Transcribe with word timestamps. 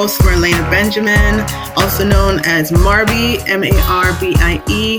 host, 0.00 0.22
Marlena 0.22 0.70
Benjamin, 0.70 1.40
also 1.76 2.06
known 2.06 2.40
as 2.44 2.72
Marbie, 2.72 3.36
M 3.46 3.62
A 3.62 3.70
R 3.82 4.18
B 4.18 4.32
I 4.38 4.62
E. 4.66 4.96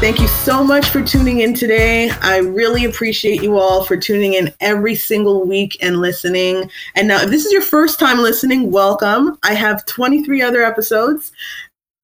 Thank 0.00 0.18
you 0.18 0.28
so 0.28 0.64
much 0.64 0.88
for 0.88 1.02
tuning 1.02 1.40
in 1.40 1.52
today. 1.52 2.08
I 2.22 2.38
really 2.38 2.86
appreciate 2.86 3.42
you 3.42 3.58
all 3.58 3.84
for 3.84 3.98
tuning 3.98 4.32
in 4.32 4.50
every 4.60 4.94
single 4.94 5.46
week 5.46 5.76
and 5.82 6.00
listening. 6.00 6.70
And 6.94 7.06
now, 7.06 7.20
if 7.20 7.28
this 7.28 7.44
is 7.44 7.52
your 7.52 7.60
first 7.60 8.00
time 8.00 8.16
listening, 8.16 8.70
welcome. 8.70 9.36
I 9.42 9.52
have 9.52 9.84
23 9.84 10.40
other 10.40 10.62
episodes. 10.62 11.30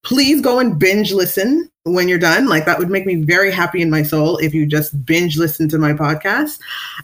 Please 0.05 0.43
go 0.43 0.59
and 0.59 0.79
binge 0.79 1.13
listen 1.13 1.71
when 1.93 2.09
you're 2.09 2.19
done. 2.19 2.47
Like 2.47 2.65
that 2.67 2.79
would 2.79 2.91
make 2.91 3.07
me 3.07 3.17
very 3.17 3.51
happy 3.51 3.83
in 3.83 3.91
my 3.91 4.03
soul 4.03 4.37
if 4.39 4.55
you 4.55 4.67
just 4.67 5.05
binge 5.05 5.37
listen 5.37 5.69
to 5.71 5.79
my 5.79 5.93
podcast. 5.93 6.59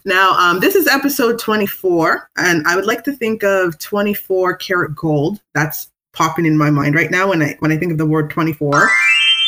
Now, 0.05 0.33
um, 0.33 0.61
this 0.61 0.75
is 0.75 0.87
episode 0.87 1.39
24, 1.39 2.31
and 2.37 2.67
I 2.67 2.77
would 2.77 2.87
like 2.87 3.05
to 3.05 3.13
think 3.13 3.43
of 3.43 3.79
24 3.79 4.57
karat 4.57 4.95
gold. 4.95 5.41
That's 5.55 5.91
popping 6.13 6.47
in 6.47 6.57
my 6.57 6.71
mind 6.71 6.95
right 6.95 7.11
now 7.11 7.29
when 7.29 7.43
I 7.43 7.57
when 7.59 7.73
I 7.73 7.77
think 7.77 7.93
of 7.93 7.99
the 7.99 8.07
word 8.07 8.31
24. 8.31 8.91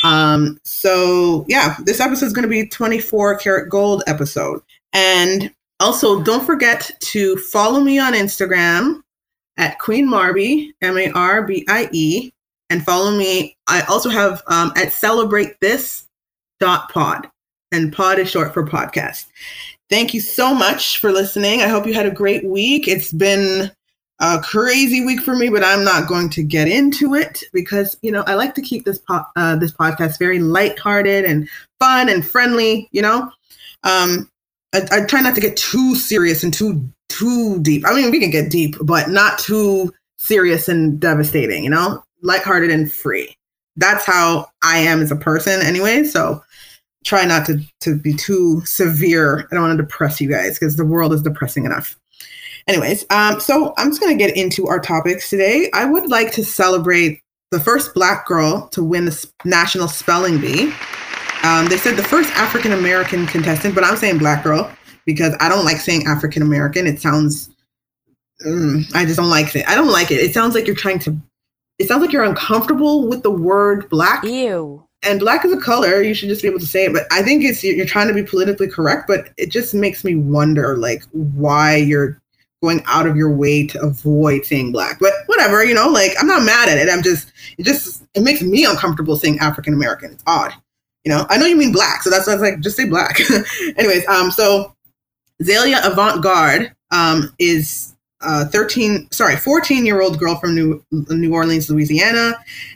Um, 0.03 0.59
so 0.63 1.45
yeah, 1.47 1.75
this 1.83 1.99
episode 1.99 2.27
is 2.27 2.33
going 2.33 2.43
to 2.43 2.49
be 2.49 2.67
24 2.67 3.37
karat 3.37 3.69
gold 3.69 4.03
episode. 4.07 4.61
And 4.93 5.51
also, 5.79 6.23
don't 6.23 6.45
forget 6.45 6.89
to 6.99 7.37
follow 7.37 7.79
me 7.79 7.99
on 7.99 8.13
Instagram 8.13 9.01
at 9.57 9.79
Queen 9.79 10.07
Marbie, 10.07 10.73
M 10.81 10.97
A 10.97 11.11
R 11.11 11.43
B 11.43 11.65
I 11.67 11.89
E, 11.91 12.31
and 12.69 12.83
follow 12.83 13.11
me. 13.11 13.55
I 13.67 13.81
also 13.81 14.09
have 14.09 14.41
um, 14.47 14.71
at 14.75 14.93
celebrate 14.93 15.59
this 15.61 16.07
dot 16.59 16.89
pod, 16.89 17.29
and 17.71 17.93
pod 17.93 18.19
is 18.19 18.29
short 18.29 18.53
for 18.53 18.65
podcast. 18.65 19.25
Thank 19.89 20.13
you 20.13 20.19
so 20.19 20.53
much 20.53 20.97
for 20.99 21.11
listening. 21.11 21.61
I 21.61 21.67
hope 21.67 21.87
you 21.87 21.93
had 21.93 22.05
a 22.05 22.11
great 22.11 22.43
week. 22.43 22.87
It's 22.87 23.13
been 23.13 23.71
a 24.19 24.39
crazy 24.41 25.05
week 25.05 25.21
for 25.21 25.35
me, 25.35 25.49
but 25.49 25.63
I'm 25.63 25.83
not 25.83 26.07
going 26.07 26.29
to 26.31 26.43
get 26.43 26.67
into 26.67 27.13
it 27.15 27.43
because 27.53 27.97
you 28.01 28.11
know 28.11 28.23
I 28.27 28.33
like 28.35 28.55
to 28.55 28.61
keep 28.61 28.85
this 28.85 28.99
po- 28.99 29.25
uh, 29.35 29.55
this 29.55 29.71
podcast 29.71 30.19
very 30.19 30.39
lighthearted 30.39 31.25
and 31.25 31.47
fun 31.79 32.09
and 32.09 32.25
friendly. 32.25 32.89
You 32.91 33.03
know, 33.03 33.31
um, 33.83 34.29
I, 34.73 34.81
I 34.91 35.05
try 35.05 35.21
not 35.21 35.35
to 35.35 35.41
get 35.41 35.55
too 35.55 35.95
serious 35.95 36.43
and 36.43 36.53
too 36.53 36.87
too 37.09 37.59
deep. 37.61 37.85
I 37.87 37.93
mean, 37.93 38.11
we 38.11 38.19
can 38.19 38.31
get 38.31 38.51
deep, 38.51 38.75
but 38.81 39.09
not 39.09 39.39
too 39.39 39.93
serious 40.17 40.67
and 40.67 40.99
devastating. 40.99 41.63
You 41.63 41.69
know, 41.69 42.03
lighthearted 42.27 42.69
and 42.69 42.91
free. 42.91 43.33
That's 43.77 44.05
how 44.05 44.47
I 44.63 44.79
am 44.79 45.01
as 45.01 45.11
a 45.11 45.15
person 45.15 45.61
anyway. 45.61 46.03
So 46.03 46.43
try 47.05 47.25
not 47.25 47.45
to, 47.47 47.59
to 47.81 47.97
be 47.97 48.13
too 48.13 48.61
severe. 48.65 49.47
I 49.49 49.55
don't 49.55 49.63
want 49.63 49.77
to 49.77 49.83
depress 49.83 50.19
you 50.19 50.29
guys 50.29 50.59
because 50.59 50.75
the 50.75 50.85
world 50.85 51.13
is 51.13 51.21
depressing 51.21 51.65
enough. 51.65 51.97
Anyways, 52.67 53.05
um, 53.11 53.39
so 53.39 53.73
I'm 53.77 53.89
just 53.89 54.01
going 54.01 54.15
to 54.15 54.23
get 54.23 54.35
into 54.35 54.67
our 54.67 54.79
topics 54.79 55.29
today. 55.29 55.69
I 55.73 55.85
would 55.85 56.09
like 56.09 56.33
to 56.33 56.43
celebrate 56.43 57.21
the 57.51 57.61
first 57.61 57.93
Black 57.93 58.27
girl 58.27 58.67
to 58.69 58.83
win 58.83 59.05
the 59.05 59.29
National 59.45 59.87
Spelling 59.87 60.41
Bee. 60.41 60.73
Um, 61.43 61.67
they 61.67 61.77
said 61.77 61.95
the 61.95 62.03
first 62.03 62.29
African 62.31 62.73
American 62.73 63.25
contestant, 63.25 63.73
but 63.73 63.85
I'm 63.85 63.95
saying 63.95 64.17
Black 64.17 64.43
girl 64.43 64.69
because 65.05 65.33
I 65.39 65.47
don't 65.47 65.63
like 65.63 65.77
saying 65.77 66.07
African 66.07 66.41
American. 66.41 66.87
It 66.87 66.99
sounds, 66.99 67.49
mm, 68.45 68.83
I 68.93 69.05
just 69.05 69.15
don't 69.15 69.29
like 69.29 69.55
it. 69.55 69.65
I 69.69 69.75
don't 69.75 69.91
like 69.91 70.11
it. 70.11 70.15
It 70.15 70.33
sounds 70.33 70.55
like 70.55 70.67
you're 70.67 70.75
trying 70.75 70.99
to 70.99 71.15
it 71.79 71.87
sounds 71.87 72.01
like 72.01 72.11
you're 72.11 72.23
uncomfortable 72.23 73.07
with 73.07 73.23
the 73.23 73.31
word 73.31 73.89
black. 73.89 74.23
Ew. 74.23 74.83
And 75.03 75.19
black 75.19 75.45
is 75.45 75.53
a 75.53 75.61
color. 75.61 76.01
You 76.01 76.13
should 76.13 76.29
just 76.29 76.41
be 76.41 76.47
able 76.47 76.59
to 76.59 76.65
say 76.65 76.85
it. 76.85 76.93
But 76.93 77.03
I 77.11 77.21
think 77.21 77.43
it's 77.43 77.63
you're 77.63 77.85
trying 77.85 78.07
to 78.07 78.13
be 78.13 78.23
politically 78.23 78.67
correct. 78.67 79.07
But 79.07 79.29
it 79.37 79.51
just 79.51 79.73
makes 79.73 80.03
me 80.03 80.15
wonder, 80.15 80.75
like, 80.75 81.03
why 81.11 81.75
you're 81.75 82.19
going 82.61 82.81
out 82.87 83.05
of 83.05 83.15
your 83.15 83.31
way 83.31 83.67
to 83.67 83.79
avoid 83.81 84.45
saying 84.45 84.71
black. 84.71 84.99
But 84.99 85.13
whatever, 85.27 85.63
you 85.63 85.73
know, 85.73 85.87
like 85.87 86.11
I'm 86.19 86.27
not 86.27 86.43
mad 86.43 86.69
at 86.69 86.77
it. 86.77 86.89
I'm 86.89 87.03
just 87.03 87.31
it 87.57 87.63
just 87.63 88.03
it 88.13 88.21
makes 88.21 88.41
me 88.41 88.65
uncomfortable 88.65 89.15
saying 89.15 89.39
African 89.39 89.73
American. 89.73 90.11
It's 90.11 90.23
odd. 90.25 90.53
You 91.03 91.11
know, 91.11 91.25
I 91.29 91.37
know 91.37 91.45
you 91.45 91.55
mean 91.55 91.71
black, 91.71 92.03
so 92.03 92.09
that's 92.09 92.27
why 92.27 92.33
I 92.33 92.35
was 92.35 92.41
like, 92.41 92.59
just 92.59 92.75
say 92.75 92.85
black. 92.85 93.19
Anyways, 93.77 94.05
um, 94.07 94.31
so 94.31 94.75
Zaila 95.41 95.85
Avant 95.85 96.21
Garde 96.23 96.73
um 96.91 97.33
is 97.39 97.95
uh, 98.21 98.45
13, 98.45 99.09
sorry, 99.11 99.35
14 99.35 99.85
year 99.85 100.01
old 100.01 100.19
girl 100.19 100.35
from 100.35 100.55
New, 100.55 100.83
New 100.91 101.33
Orleans, 101.33 101.69
Louisiana, 101.69 102.33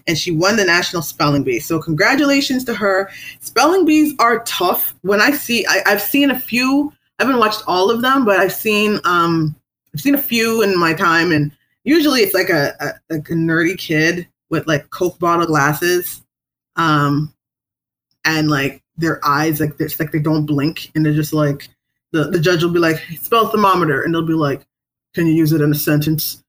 and 0.07 0.18
she 0.18 0.31
won 0.31 0.56
the 0.56 0.66
National 0.66 1.02
Spelling 1.02 1.44
Bee. 1.44 1.59
So, 1.59 1.79
congratulations 1.79 2.63
to 2.66 2.75
her. 2.75 3.09
Spelling 3.40 3.85
bees 3.85 4.13
are 4.19 4.44
tough. 4.44 4.94
When 5.01 5.19
I 5.19 5.31
see, 5.31 5.66
I, 5.66 5.81
have 5.90 6.01
seen 6.01 6.30
a 6.30 6.40
few, 6.40 6.94
I 7.19 7.24
haven't 7.24 7.40
watched 7.40 7.63
all 7.66 7.90
of 7.90 8.01
them, 8.01 8.24
but 8.24 8.40
I've 8.40 8.53
seen, 8.53 9.00
um, 9.03 9.56
I've 9.94 10.01
seen 10.01 10.16
a 10.16 10.22
few 10.22 10.62
in 10.62 10.78
my 10.78 10.94
time, 10.94 11.31
and 11.31 11.51
usually 11.84 12.22
it's 12.22 12.35
like 12.35 12.50
a, 12.50 12.74
a, 12.80 13.13
like 13.13 13.30
a 13.30 13.34
nerdy 13.34 13.78
kid 13.78 14.28
with 14.50 14.68
like 14.68 14.90
Coke 14.91 15.18
bottle 15.18 15.47
glasses, 15.47 16.22
um, 16.75 17.34
and 18.25 18.50
like 18.50 18.84
their 18.97 19.19
eyes, 19.25 19.59
like, 19.59 19.74
it's 19.80 20.00
like 20.00 20.12
they 20.12 20.19
don't 20.19 20.46
blink, 20.46 20.91
and 20.94 21.03
they're 21.03 21.13
just 21.13 21.34
like, 21.34 21.68
the, 22.12 22.25
the 22.25 22.40
judge 22.40 22.62
will 22.62 22.72
be 22.72 22.78
like, 22.80 23.00
spell 23.19 23.47
thermometer, 23.47 24.03
and 24.03 24.13
they'll 24.13 24.22
be 24.22 24.34
like, 24.34 24.68
can 25.13 25.27
you 25.27 25.33
use 25.33 25.51
it 25.51 25.61
in 25.61 25.72
a 25.72 25.75
sentence? 25.75 26.44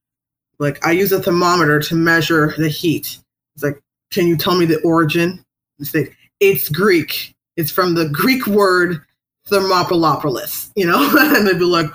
Like, 0.59 0.85
I 0.87 0.93
use 0.93 1.13
a 1.13 1.21
thermometer 1.21 1.81
to 1.81 1.95
measure 1.95 2.55
the 2.57 2.69
heat. 2.69 3.19
It's 3.55 3.65
like, 3.65 3.83
can 4.11 4.27
you 4.27 4.37
tell 4.37 4.57
me 4.57 4.65
the 4.65 4.81
origin? 4.83 5.45
It's 5.79 5.95
like, 5.95 6.17
it's 6.41 6.69
Greek. 6.69 7.35
It's 7.57 7.71
from 7.71 7.95
the 7.95 8.09
Greek 8.09 8.47
word 8.47 9.01
Thermopylopolis, 9.49 10.71
you 10.77 10.87
know? 10.87 11.11
and 11.37 11.47
they'd 11.47 11.59
be 11.59 11.65
like, 11.65 11.91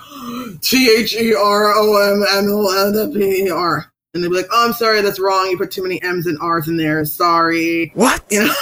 T 0.60 0.94
H 0.98 1.14
E 1.14 1.34
R 1.34 1.72
O 1.74 2.12
M 2.12 2.24
M 2.30 2.50
O 2.50 2.86
N 2.86 3.12
P 3.12 3.44
E 3.44 3.50
R. 3.50 3.90
And 4.14 4.22
they'd 4.22 4.28
be 4.28 4.36
like, 4.36 4.48
oh, 4.50 4.66
I'm 4.66 4.72
sorry, 4.72 5.00
that's 5.02 5.20
wrong. 5.20 5.48
You 5.50 5.58
put 5.58 5.70
too 5.70 5.82
many 5.82 6.02
M's 6.02 6.26
and 6.26 6.38
R's 6.40 6.68
in 6.68 6.76
there. 6.76 7.04
Sorry. 7.04 7.92
What? 7.94 8.24
You 8.30 8.44
know? 8.44 8.54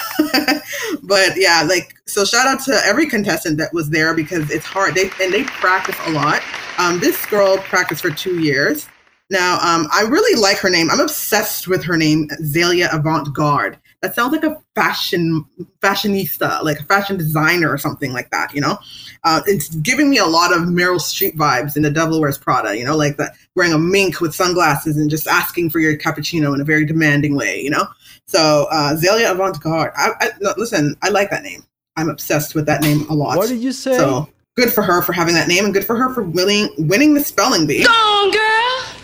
but 1.03 1.33
yeah, 1.37 1.63
like, 1.69 1.95
so 2.07 2.25
shout 2.25 2.47
out 2.47 2.61
to 2.65 2.81
every 2.85 3.09
contestant 3.09 3.59
that 3.59 3.73
was 3.73 3.91
there 3.91 4.15
because 4.15 4.51
it's 4.51 4.67
hard. 4.67 4.95
They 4.95 5.11
And 5.21 5.33
they 5.33 5.45
practice 5.45 5.97
a 6.07 6.11
lot. 6.11 6.43
Um, 6.79 7.01
this 7.01 7.25
girl 7.27 7.59
practiced 7.59 8.03
for 8.03 8.11
two 8.11 8.41
years. 8.41 8.89
Now, 9.29 9.55
um, 9.55 9.89
I 9.93 10.03
really 10.03 10.41
like 10.41 10.59
her 10.59 10.71
name. 10.71 10.89
I'm 10.89 11.01
obsessed 11.01 11.67
with 11.67 11.83
her 11.85 11.97
name, 11.97 12.29
Zaila 12.43 12.95
Avant 12.95 13.35
Garde. 13.35 13.77
That 14.01 14.15
sounds 14.15 14.33
like 14.33 14.45
a 14.45 14.63
fashion 14.77 15.45
fashionista, 15.81 16.63
like 16.63 16.79
a 16.79 16.85
fashion 16.85 17.17
designer 17.17 17.69
or 17.69 17.79
something 17.79 18.13
like 18.13 18.31
that. 18.31 18.55
You 18.55 18.61
know, 18.61 18.79
uh, 19.25 19.41
it's 19.47 19.75
giving 19.77 20.11
me 20.11 20.19
a 20.19 20.27
lot 20.27 20.53
of 20.53 20.63
Meryl 20.63 21.01
Streep 21.01 21.35
vibes 21.35 21.77
in 21.77 21.83
The 21.83 21.91
Devil 21.91 22.21
Wears 22.21 22.39
Prada. 22.39 22.79
You 22.79 22.85
know, 22.85 22.97
like 22.97 23.17
that 23.17 23.35
wearing 23.57 23.73
a 23.73 23.79
mink 23.79 24.21
with 24.21 24.33
sunglasses 24.33 24.97
and 24.97 25.11
just 25.11 25.27
asking 25.27 25.71
for 25.71 25.81
your 25.81 25.97
cappuccino 25.97 26.55
in 26.55 26.61
a 26.61 26.65
very 26.65 26.85
demanding 26.85 27.35
way. 27.35 27.61
You 27.61 27.71
know, 27.71 27.89
so 28.27 28.67
uh, 28.71 28.95
Zaila 28.95 29.31
Avant 29.31 29.61
Garde. 29.61 29.93
I, 29.97 30.11
I, 30.21 30.31
no, 30.41 30.53
listen, 30.57 30.97
I 31.03 31.11
like 31.11 31.31
that 31.31 31.43
name. 31.43 31.65
I'm 31.97 32.09
obsessed 32.09 32.55
with 32.55 32.67
that 32.67 32.83
name 32.83 33.07
a 33.09 33.15
lot. 33.15 33.37
What 33.37 33.49
did 33.49 33.61
you 33.61 33.73
say? 33.73 33.97
So 33.97 34.29
good 34.57 34.73
for 34.73 34.83
her 34.83 35.03
for 35.03 35.13
having 35.13 35.35
that 35.35 35.49
name 35.49 35.65
and 35.65 35.73
good 35.73 35.85
for 35.85 35.97
her 35.97 36.13
for 36.13 36.23
winning 36.23 36.69
winning 36.79 37.15
the 37.15 37.21
spelling 37.21 37.67
bee. 37.67 37.85
Go 37.85 37.91
on, 37.91 38.31
girl. 38.31 38.43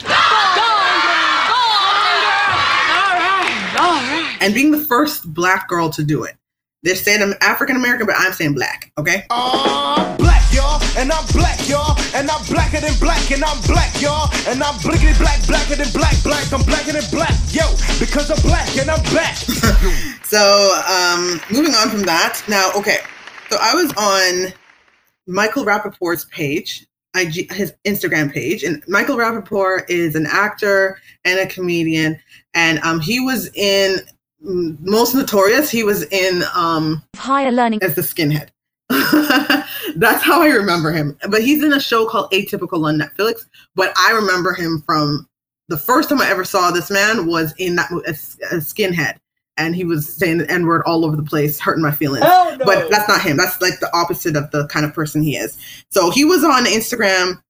Go 0.02 0.14
on, 0.14 0.54
girl. 0.56 0.68
Go 1.48 1.58
on, 1.78 2.14
girl. 2.20 2.52
All 2.98 3.14
right. 3.16 3.76
All 3.80 3.94
right. 3.94 4.38
And 4.40 4.54
being 4.54 4.70
the 4.72 4.84
first 4.84 5.32
black 5.32 5.68
girl 5.68 5.88
to 5.90 6.04
do 6.04 6.24
it. 6.24 6.36
They're 6.84 6.96
saying 6.96 7.22
I'm 7.22 7.34
African 7.40 7.76
American, 7.76 8.06
but 8.06 8.16
I'm 8.18 8.32
saying 8.32 8.54
black. 8.54 8.90
Okay. 8.98 9.24
I'm 9.30 10.16
black, 10.16 10.42
y'all, 10.52 10.82
and 10.98 11.12
I'm 11.12 11.24
black, 11.28 11.68
y'all, 11.68 11.96
and 12.12 12.28
I'm 12.28 12.44
blacker 12.46 12.80
than 12.80 12.98
black, 12.98 13.30
and 13.30 13.44
I'm 13.44 13.60
black, 13.62 14.02
y'all, 14.02 14.28
and 14.48 14.60
I'm 14.60 14.74
blickety 14.82 15.16
black, 15.16 15.46
blacker 15.46 15.76
than 15.76 15.92
black, 15.92 16.20
black. 16.24 16.52
I'm 16.52 16.62
blacker 16.62 16.90
than 16.90 17.08
black, 17.12 17.38
yo, 17.50 17.62
because 18.00 18.32
I'm 18.32 18.42
black 18.42 18.76
and 18.76 18.90
I'm 18.90 19.02
back. 19.14 19.36
so, 20.24 20.42
um, 20.90 21.40
moving 21.52 21.72
on 21.72 21.88
from 21.88 22.02
that. 22.02 22.42
Now, 22.48 22.72
okay. 22.74 22.98
So 23.48 23.58
I 23.60 23.74
was 23.74 23.92
on 23.96 24.52
Michael 25.28 25.64
Rapaport's 25.64 26.24
page, 26.24 26.84
IG, 27.14 27.52
his 27.52 27.74
Instagram 27.84 28.32
page, 28.32 28.64
and 28.64 28.82
Michael 28.88 29.16
Rapaport 29.16 29.88
is 29.88 30.16
an 30.16 30.26
actor 30.26 30.98
and 31.24 31.38
a 31.38 31.46
comedian, 31.46 32.18
and 32.54 32.80
um, 32.80 32.98
he 32.98 33.20
was 33.20 33.54
in 33.54 34.00
most 34.42 35.14
notorious. 35.14 35.70
He 35.70 35.84
was 35.84 36.04
in 36.04 36.42
um, 36.54 37.02
Higher 37.16 37.52
Learning 37.52 37.82
as 37.82 37.94
the 37.94 38.02
skinhead. 38.02 38.48
That's 39.96 40.22
how 40.22 40.42
I 40.42 40.48
remember 40.48 40.92
him. 40.92 41.16
But 41.28 41.42
he's 41.42 41.62
in 41.62 41.72
a 41.72 41.80
show 41.80 42.06
called 42.06 42.30
Atypical 42.32 42.84
on 42.86 42.98
Netflix. 42.98 43.46
But 43.74 43.92
I 43.96 44.12
remember 44.12 44.52
him 44.52 44.82
from 44.84 45.28
the 45.68 45.78
first 45.78 46.08
time 46.08 46.20
I 46.20 46.28
ever 46.28 46.44
saw 46.44 46.70
this 46.70 46.90
man 46.90 47.26
was 47.26 47.54
in 47.58 47.76
that 47.76 47.90
a, 47.90 48.10
a 48.54 48.58
skinhead 48.58 49.16
and 49.56 49.76
he 49.76 49.84
was 49.84 50.14
saying 50.14 50.38
the 50.38 50.50
N 50.50 50.66
word 50.66 50.82
all 50.86 51.04
over 51.04 51.16
the 51.16 51.22
place, 51.22 51.60
hurting 51.60 51.82
my 51.82 51.90
feelings. 51.90 52.24
Oh, 52.26 52.56
no. 52.58 52.64
But 52.64 52.90
that's 52.90 53.08
not 53.08 53.20
him. 53.20 53.36
That's 53.36 53.60
like 53.60 53.80
the 53.80 53.94
opposite 53.94 54.36
of 54.36 54.50
the 54.50 54.66
kind 54.68 54.84
of 54.84 54.94
person 54.94 55.22
he 55.22 55.36
is. 55.36 55.56
So 55.90 56.10
he 56.10 56.24
was 56.24 56.42
on 56.42 56.64
Instagram 56.64 57.40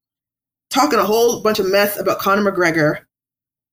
talking 0.71 0.99
a 0.99 1.05
whole 1.05 1.41
bunch 1.43 1.59
of 1.59 1.71
mess 1.71 1.99
about 1.99 2.19
Conor 2.19 2.51
McGregor. 2.51 3.01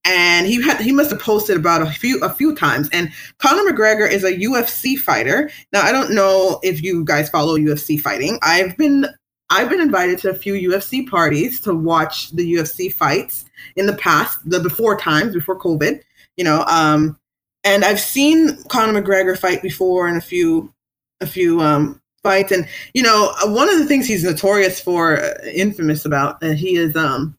And 0.10 0.48
he 0.48 0.60
had 0.62 0.82
he 0.82 0.92
must 0.92 1.12
have 1.12 1.20
posted 1.20 1.56
about 1.56 1.84
a 1.84 1.92
few 1.92 2.20
a 2.24 2.30
few 2.30 2.56
times. 2.56 2.90
And 2.92 3.12
Conor 3.38 3.72
McGregor 3.72 4.10
is 4.10 4.24
a 4.24 4.34
UFC 4.34 4.98
fighter. 4.98 5.52
Now 5.72 5.82
I 5.84 5.92
don't 5.92 6.16
know 6.16 6.60
if 6.64 6.82
you 6.82 7.06
guys 7.06 7.30
follow 7.30 7.58
UFC 7.58 8.00
fighting. 8.00 8.40
I've 8.42 8.76
been 8.76 9.06
I've 9.52 9.70
been 9.70 9.82
invited 9.82 10.18
to 10.20 10.32
a 10.32 10.36
few 10.36 10.54
UFC 10.54 11.08
parties 11.08 11.60
to 11.62 11.76
watch 11.76 12.32
the 12.32 12.54
UFC 12.54 12.92
fights 12.92 13.46
in 13.76 13.86
the 13.86 13.96
past, 13.96 14.38
the 14.50 14.60
before 14.60 14.98
times, 14.98 15.34
before 15.34 15.60
COVID, 15.60 16.02
you 16.38 16.44
know. 16.44 16.64
Um, 16.68 17.20
and 17.64 17.86
I've 17.86 18.00
seen 18.00 18.64
Conor 18.66 19.02
McGregor 19.02 19.38
fight 19.38 19.62
before 19.62 20.08
in 20.08 20.16
a 20.16 20.22
few, 20.22 20.74
a 21.22 21.28
few 21.28 21.62
um, 21.62 22.02
fights, 22.24 22.52
and 22.52 22.68
you 22.94 23.04
know, 23.04 23.32
one 23.46 23.70
of 23.70 23.78
the 23.78 23.86
things 23.86 24.08
he's 24.08 24.24
notorious 24.24 24.80
for, 24.80 25.20
uh, 25.20 25.34
infamous 25.54 26.06
about, 26.06 26.42
uh, 26.44 26.52
he 26.52 26.76
is 26.76 26.96
um, 26.96 27.38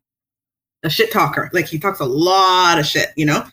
a 0.82 0.90
shit 0.90 1.12
talker. 1.12 1.50
Like 1.52 1.66
he 1.66 1.78
talks 1.78 2.00
a 2.00 2.04
lot 2.04 2.78
of 2.78 2.86
shit, 2.86 3.08
you 3.16 3.26
know, 3.26 3.44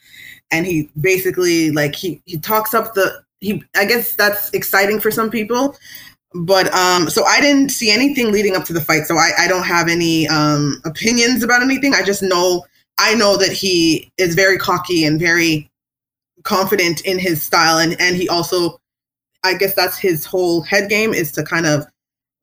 and 0.51 0.65
he 0.65 0.89
basically 0.99 1.71
like 1.71 1.95
he 1.95 2.21
he 2.25 2.37
talks 2.37 2.73
up 2.73 2.93
the 2.93 3.23
he. 3.39 3.63
I 3.75 3.85
guess 3.85 4.15
that's 4.15 4.49
exciting 4.51 4.99
for 4.99 5.11
some 5.11 5.29
people 5.29 5.75
but 6.33 6.71
um 6.73 7.09
so 7.09 7.23
i 7.25 7.39
didn't 7.39 7.69
see 7.69 7.89
anything 7.89 8.31
leading 8.31 8.55
up 8.55 8.65
to 8.65 8.73
the 8.73 8.81
fight 8.81 9.03
so 9.05 9.15
i 9.15 9.31
i 9.39 9.47
don't 9.47 9.63
have 9.63 9.87
any 9.87 10.27
um 10.27 10.79
opinions 10.85 11.41
about 11.41 11.61
anything 11.61 11.93
i 11.93 12.03
just 12.03 12.21
know 12.21 12.65
i 12.97 13.15
know 13.15 13.37
that 13.37 13.51
he 13.51 14.11
is 14.17 14.35
very 14.35 14.57
cocky 14.57 15.05
and 15.05 15.19
very 15.19 15.69
confident 16.43 17.01
in 17.01 17.17
his 17.17 17.41
style 17.41 17.77
and 17.77 17.99
and 17.99 18.15
he 18.15 18.27
also 18.27 18.77
i 19.43 19.53
guess 19.53 19.73
that's 19.73 19.97
his 19.97 20.25
whole 20.25 20.61
head 20.61 20.89
game 20.89 21.13
is 21.13 21.31
to 21.31 21.43
kind 21.43 21.65
of 21.65 21.85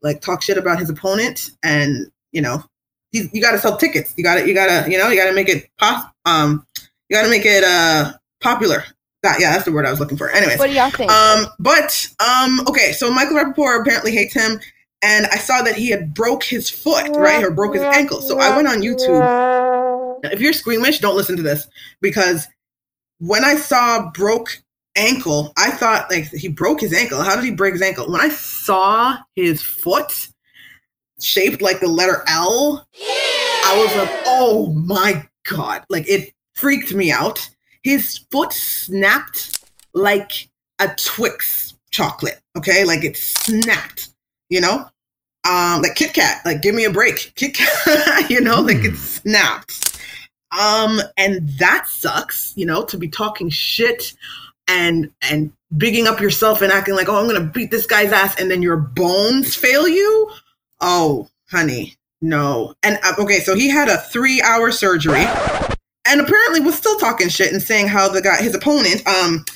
like 0.03 0.21
talk 0.21 0.43
shit 0.43 0.59
about 0.59 0.79
his 0.79 0.91
opponent 0.91 1.51
and 1.63 2.11
you 2.33 2.41
know 2.41 2.63
he's, 3.15 3.33
you 3.33 3.41
got 3.41 3.53
to 3.53 3.59
sell 3.59 3.79
tickets 3.79 4.13
you 4.19 4.23
got 4.23 4.35
to 4.35 4.47
you 4.47 4.53
got 4.53 4.85
to 4.85 4.91
you 4.91 4.99
know 4.99 5.09
you 5.09 5.17
got 5.17 5.29
to 5.29 5.35
make 5.35 5.49
it 5.49 5.71
pop 5.79 6.13
um 6.27 6.67
you 7.09 7.17
got 7.17 7.23
to 7.23 7.31
make 7.31 7.47
it 7.47 7.65
uh 7.65 8.13
popular 8.43 8.85
that, 9.25 9.41
yeah, 9.41 9.53
that's 9.53 9.65
the 9.65 9.73
word 9.73 9.87
I 9.87 9.91
was 9.91 10.01
looking 10.01 10.19
for. 10.19 10.31
Anyways. 10.31 10.59
What 10.59 10.67
do 10.67 10.75
y'all 10.75 10.91
think? 10.91 11.11
Um, 11.11 11.47
but 11.59 12.07
um, 12.21 12.61
okay, 12.69 12.93
so 12.93 13.11
Michael 13.11 13.37
Rapaport 13.37 13.81
apparently 13.81 14.13
hates 14.13 14.35
him, 14.35 14.61
and 15.01 15.27
I 15.33 15.39
saw 15.39 15.63
that 15.63 15.77
he 15.77 15.89
had 15.89 16.13
broke 16.13 16.45
his 16.45 16.69
foot, 16.69 17.09
right, 17.17 17.43
or 17.43 17.51
broke 17.51 17.75
his 17.75 17.83
ankle. 17.83 18.21
So 18.21 18.39
I 18.39 18.55
went 18.55 18.69
on 18.69 18.83
YouTube. 18.83 20.23
If 20.25 20.41
you're 20.41 20.53
squeamish, 20.53 21.01
don't 21.01 21.17
listen 21.17 21.37
to 21.37 21.43
this 21.43 21.67
because 22.01 22.47
when 23.19 23.45
I 23.45 23.57
saw 23.57 24.11
broke 24.11 24.63
ankle, 24.95 25.55
I 25.57 25.71
thought 25.71 26.11
like 26.11 26.29
he 26.29 26.49
broke 26.49 26.81
his 26.81 26.93
ankle. 26.93 27.23
How 27.23 27.35
did 27.35 27.45
he 27.45 27.51
break 27.51 27.73
his 27.73 27.83
ankle? 27.83 28.11
When 28.11 28.21
I 28.21 28.29
saw 28.29 29.17
his 29.37 29.63
foot 29.63 30.29
shaped 31.21 31.63
like 31.63 31.81
the 31.81 31.89
letter 31.89 32.23
L, 32.27 32.87
I 32.95 33.83
was 33.83 33.97
like, 33.97 34.23
oh 34.27 34.73
my 34.75 35.27
god! 35.49 35.85
Like 35.89 36.09
it 36.09 36.33
freaked 36.55 36.95
me 36.95 37.11
out 37.11 37.49
his 37.85 38.19
foot 38.31 38.53
snapped 38.53 39.61
like 39.93 40.49
a 40.81 40.89
Twix 40.97 41.75
chocolate. 41.93 42.41
Okay, 42.57 42.85
like 42.85 43.05
it 43.05 43.17
snapped. 43.17 44.09
You 44.49 44.61
know, 44.61 44.89
um, 45.49 45.83
like 45.83 45.95
Kit 45.95 46.15
Kat. 46.15 46.41
Like 46.45 46.63
give 46.63 46.75
me 46.75 46.85
a 46.85 46.91
break, 46.91 47.33
Kit 47.37 47.55
Kat. 47.55 48.29
you 48.31 48.41
know, 48.41 48.61
like 48.61 48.79
it 48.79 48.91
hmm. 48.91 48.97
snapped. 48.97 50.01
Um, 50.59 51.01
and 51.17 51.49
that 51.59 51.87
sucks. 51.87 52.53
You 52.57 52.67
know, 52.67 52.85
to 52.87 52.99
be 52.99 53.09
talking 53.09 53.51
shit 53.51 54.15
and 54.67 55.11
and 55.31 55.53
bigging 55.77 56.07
up 56.07 56.21
yourself 56.21 56.63
and 56.63 56.73
acting 56.73 56.95
like, 56.95 57.09
oh, 57.09 57.17
I'm 57.17 57.27
gonna 57.27 57.45
beat 57.45 57.71
this 57.71 57.87
guy's 57.87 58.13
ass, 58.13 58.41
and 58.41 58.51
then 58.51 58.63
your 58.63 58.79
bones 58.79 59.55
fail 59.55 59.87
you. 59.87 60.31
Oh, 60.87 61.31
honey, 61.51 61.97
no. 62.21 62.75
And 62.83 62.99
uh, 63.03 63.15
okay, 63.19 63.41
so 63.41 63.57
he 63.57 63.71
had 63.71 63.89
a 63.89 63.97
three 63.97 64.43
hour 64.43 64.71
surgery 64.71 65.25
and 66.05 66.21
apparently 66.21 66.61
was 66.61 66.75
still 66.75 66.99
talking 66.99 67.31
shit 67.31 67.51
and 67.51 67.63
saying 67.63 67.89
how 67.89 68.11
the 68.11 68.21
guy, 68.21 68.37
his 68.43 68.55
opponent, 68.55 69.07
um, 69.07 69.47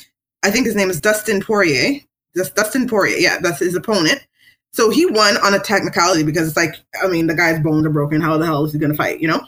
I 0.43 0.51
think 0.51 0.65
his 0.65 0.75
name 0.75 0.89
is 0.89 1.03
Dustin 1.03 1.43
Poirier. 1.43 2.01
Just 2.35 2.55
Dustin 2.55 2.89
Poirier, 2.89 3.19
yeah, 3.19 3.41
that's 3.43 3.59
his 3.59 3.75
opponent. 3.75 4.27
So 4.73 4.89
he 4.89 5.05
won 5.05 5.37
on 5.39 5.53
a 5.53 5.59
technicality 5.59 6.23
because 6.23 6.49
it's 6.49 6.57
like, 6.57 6.77
I 7.03 7.09
mean, 7.09 7.27
the 7.27 7.35
guy's 7.35 7.61
bones 7.61 7.85
are 7.85 7.91
broken. 7.91 8.23
How 8.23 8.39
the 8.39 8.47
hell 8.47 8.65
is 8.65 8.73
he 8.73 8.79
gonna 8.79 8.95
fight? 8.95 9.21
You 9.21 9.29
know? 9.29 9.47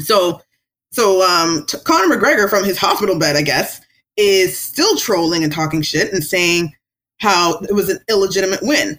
So, 0.00 0.42
so 0.90 1.22
um, 1.22 1.66
Conor 1.84 2.16
McGregor 2.16 2.50
from 2.50 2.64
his 2.64 2.78
hospital 2.78 3.16
bed, 3.16 3.36
I 3.36 3.42
guess, 3.42 3.80
is 4.16 4.58
still 4.58 4.96
trolling 4.96 5.44
and 5.44 5.52
talking 5.52 5.82
shit 5.82 6.12
and 6.12 6.24
saying 6.24 6.74
how 7.18 7.60
it 7.60 7.74
was 7.74 7.90
an 7.90 8.00
illegitimate 8.08 8.62
win. 8.62 8.98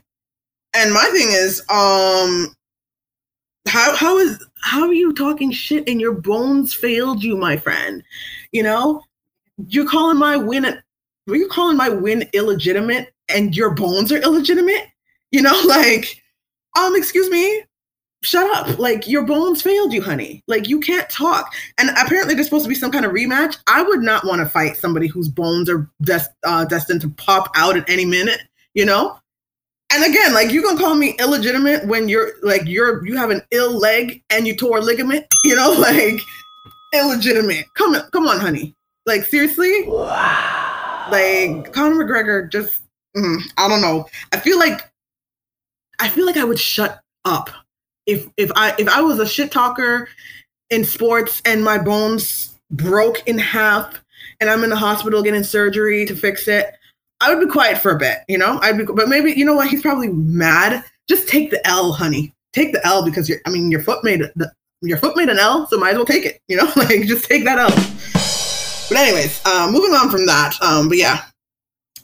And 0.73 0.93
my 0.93 1.05
thing 1.11 1.29
is, 1.31 1.61
um, 1.69 2.55
how 3.67 3.95
how 3.95 4.17
is 4.17 4.43
how 4.61 4.87
are 4.87 4.93
you 4.93 5.13
talking 5.13 5.51
shit 5.51 5.87
and 5.87 5.99
your 5.99 6.13
bones 6.13 6.73
failed 6.73 7.23
you, 7.23 7.37
my 7.37 7.57
friend? 7.57 8.03
You 8.51 8.63
know, 8.63 9.03
you're 9.67 9.87
calling 9.87 10.17
my 10.17 10.37
win. 10.37 10.81
You're 11.27 11.49
calling 11.49 11.77
my 11.77 11.89
win 11.89 12.29
illegitimate, 12.33 13.13
and 13.29 13.55
your 13.55 13.73
bones 13.73 14.11
are 14.11 14.21
illegitimate. 14.21 14.87
You 15.31 15.41
know, 15.41 15.61
like, 15.67 16.21
um, 16.77 16.95
excuse 16.95 17.29
me, 17.29 17.63
shut 18.23 18.49
up. 18.55 18.79
Like 18.79 19.07
your 19.07 19.23
bones 19.23 19.61
failed 19.61 19.93
you, 19.93 20.01
honey. 20.01 20.43
Like 20.47 20.67
you 20.67 20.79
can't 20.79 21.09
talk. 21.09 21.53
And 21.77 21.89
apparently 21.91 22.33
there's 22.33 22.47
supposed 22.47 22.65
to 22.65 22.69
be 22.69 22.75
some 22.75 22.91
kind 22.91 23.05
of 23.05 23.11
rematch. 23.11 23.57
I 23.67 23.83
would 23.83 24.01
not 24.01 24.25
want 24.25 24.39
to 24.41 24.49
fight 24.49 24.77
somebody 24.77 25.07
whose 25.07 25.29
bones 25.29 25.69
are 25.69 25.89
des- 26.01 26.33
uh, 26.45 26.65
destined 26.65 27.01
to 27.01 27.09
pop 27.09 27.49
out 27.55 27.77
at 27.77 27.89
any 27.89 28.05
minute. 28.05 28.41
You 28.73 28.85
know, 28.85 29.19
and 29.91 30.03
again, 30.03 30.33
like 30.33 30.51
you 30.51 30.61
gonna 30.61 30.79
call 30.79 30.95
me 30.95 31.15
illegitimate 31.19 31.87
when 31.87 32.09
you're 32.09 32.31
like 32.43 32.63
you're 32.65 33.05
you 33.05 33.15
have 33.17 33.29
an 33.29 33.41
ill 33.51 33.77
leg 33.77 34.21
and 34.29 34.47
you 34.47 34.55
tore 34.55 34.79
a 34.79 34.81
ligament, 34.81 35.25
you 35.43 35.55
know, 35.55 35.71
like 35.71 36.19
illegitimate. 36.93 37.65
Come 37.75 37.95
on, 37.95 38.09
come 38.11 38.27
on, 38.27 38.39
honey. 38.39 38.75
Like 39.05 39.23
seriously? 39.23 39.83
Wow. 39.87 41.07
Like 41.09 41.71
Conor 41.71 42.03
McGregor 42.03 42.51
just 42.51 42.81
mm, 43.15 43.41
I 43.57 43.67
don't 43.67 43.81
know. 43.81 44.05
I 44.33 44.39
feel 44.39 44.59
like 44.59 44.81
I 45.99 46.09
feel 46.09 46.25
like 46.25 46.37
I 46.37 46.43
would 46.43 46.59
shut 46.59 46.99
up 47.23 47.49
if 48.05 48.27
if 48.37 48.51
I 48.55 48.75
if 48.77 48.89
I 48.89 49.01
was 49.01 49.19
a 49.19 49.27
shit 49.27 49.51
talker 49.51 50.09
in 50.69 50.83
sports 50.83 51.41
and 51.45 51.63
my 51.63 51.77
bones 51.77 52.57
broke 52.71 53.25
in 53.27 53.37
half 53.37 54.01
and 54.39 54.49
I'm 54.49 54.63
in 54.63 54.69
the 54.69 54.75
hospital 54.75 55.23
getting 55.23 55.43
surgery 55.43 56.05
to 56.05 56.15
fix 56.15 56.47
it. 56.47 56.76
I 57.19 57.33
would 57.33 57.43
be 57.43 57.51
quiet 57.51 57.79
for 57.79 57.91
a 57.91 57.97
bit, 57.97 58.19
you 58.27 58.37
know. 58.37 58.59
I'd 58.61 58.77
be, 58.77 58.85
but 58.85 59.09
maybe 59.09 59.31
you 59.31 59.45
know 59.45 59.55
what? 59.55 59.69
He's 59.69 59.81
probably 59.81 60.09
mad. 60.09 60.83
Just 61.09 61.27
take 61.27 61.49
the 61.49 61.65
L, 61.67 61.91
honey. 61.91 62.33
Take 62.53 62.73
the 62.73 62.85
L 62.85 63.03
because 63.03 63.27
you're. 63.27 63.39
I 63.45 63.49
mean, 63.49 63.71
your 63.71 63.81
foot 63.81 64.03
made 64.03 64.21
the 64.35 64.51
your 64.81 64.97
foot 64.97 65.17
made 65.17 65.29
an 65.29 65.39
L, 65.39 65.67
so 65.67 65.77
might 65.77 65.91
as 65.91 65.95
well 65.95 66.05
take 66.05 66.25
it. 66.25 66.41
You 66.47 66.57
know, 66.57 66.71
like 66.75 67.07
just 67.07 67.25
take 67.25 67.43
that 67.45 67.57
L. 67.57 67.69
But 68.89 68.97
anyways, 68.97 69.45
uh, 69.45 69.69
moving 69.71 69.93
on 69.93 70.09
from 70.09 70.25
that. 70.27 70.55
Um, 70.61 70.87
but 70.87 70.97
yeah, 70.97 71.23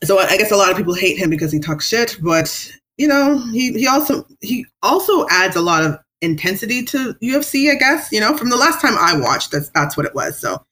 so 0.03 0.19
I 0.19 0.37
guess 0.37 0.51
a 0.51 0.57
lot 0.57 0.71
of 0.71 0.77
people 0.77 0.93
hate 0.93 1.17
him 1.17 1.29
because 1.29 1.51
he 1.51 1.59
talks 1.59 1.87
shit, 1.87 2.17
but 2.21 2.71
you 2.97 3.07
know, 3.07 3.37
he 3.51 3.73
he 3.73 3.87
also 3.87 4.25
he 4.41 4.65
also 4.81 5.25
adds 5.29 5.55
a 5.55 5.61
lot 5.61 5.83
of 5.83 5.97
intensity 6.21 6.83
to 6.85 7.13
UFC. 7.21 7.71
I 7.71 7.75
guess 7.75 8.11
you 8.11 8.19
know 8.19 8.35
from 8.35 8.49
the 8.49 8.57
last 8.57 8.81
time 8.81 8.95
I 8.97 9.17
watched, 9.17 9.51
that's 9.51 9.69
that's 9.69 9.95
what 9.95 10.05
it 10.05 10.15
was. 10.15 10.39
So, 10.39 10.63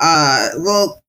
uh, 0.00 0.50
well, 0.58 1.01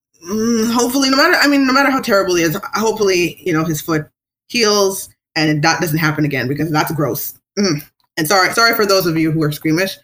hopefully, 0.71 1.09
no 1.09 1.17
matter 1.17 1.35
I 1.35 1.47
mean, 1.47 1.67
no 1.67 1.73
matter 1.73 1.91
how 1.91 2.01
terrible 2.01 2.35
he 2.35 2.43
is, 2.43 2.57
hopefully, 2.73 3.41
you 3.41 3.53
know, 3.53 3.63
his 3.63 3.81
foot 3.81 4.07
heals 4.47 5.09
and 5.35 5.61
that 5.63 5.81
doesn't 5.81 5.97
happen 5.97 6.25
again 6.25 6.47
because 6.47 6.71
that's 6.71 6.91
gross. 6.93 7.39
Mm. 7.57 7.83
And 8.17 8.27
sorry, 8.27 8.53
sorry 8.53 8.75
for 8.75 8.85
those 8.85 9.05
of 9.05 9.17
you 9.17 9.31
who 9.31 9.41
are 9.43 9.51
squeamish. 9.51 9.97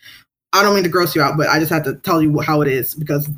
I 0.54 0.64
don't 0.64 0.74
mean 0.74 0.84
to 0.84 0.90
gross 0.90 1.16
you 1.16 1.22
out, 1.22 1.38
but 1.38 1.48
I 1.48 1.60
just 1.60 1.72
had 1.72 1.84
to 1.84 1.96
tell 1.96 2.22
you 2.22 2.40
how 2.40 2.62
it 2.62 2.68
is 2.68 2.96
because 2.96 3.30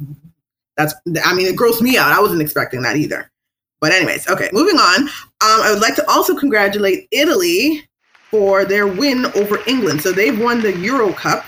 that's 0.78 0.94
I 1.26 1.34
mean, 1.34 1.48
it 1.48 1.58
grossed 1.58 1.82
me 1.82 1.98
out. 1.98 2.14
I 2.14 2.22
wasn't 2.22 2.42
expecting 2.42 2.82
that 2.84 2.96
either. 2.96 3.30
But 3.82 3.92
anyways, 3.92 4.30
okay, 4.30 4.50
moving 4.54 4.78
on. 4.78 5.02
Um, 5.02 5.10
I 5.42 5.72
would 5.72 5.82
like 5.82 5.96
to 5.96 6.10
also 6.10 6.38
congratulate 6.38 7.08
Italy 7.12 7.84
for 8.30 8.64
their 8.64 8.88
win 8.88 9.26
over 9.36 9.60
England. 9.68 10.02
So 10.02 10.12
they've 10.12 10.40
won 10.40 10.62
the 10.62 10.78
Euro 10.78 11.12
Cup 11.12 11.44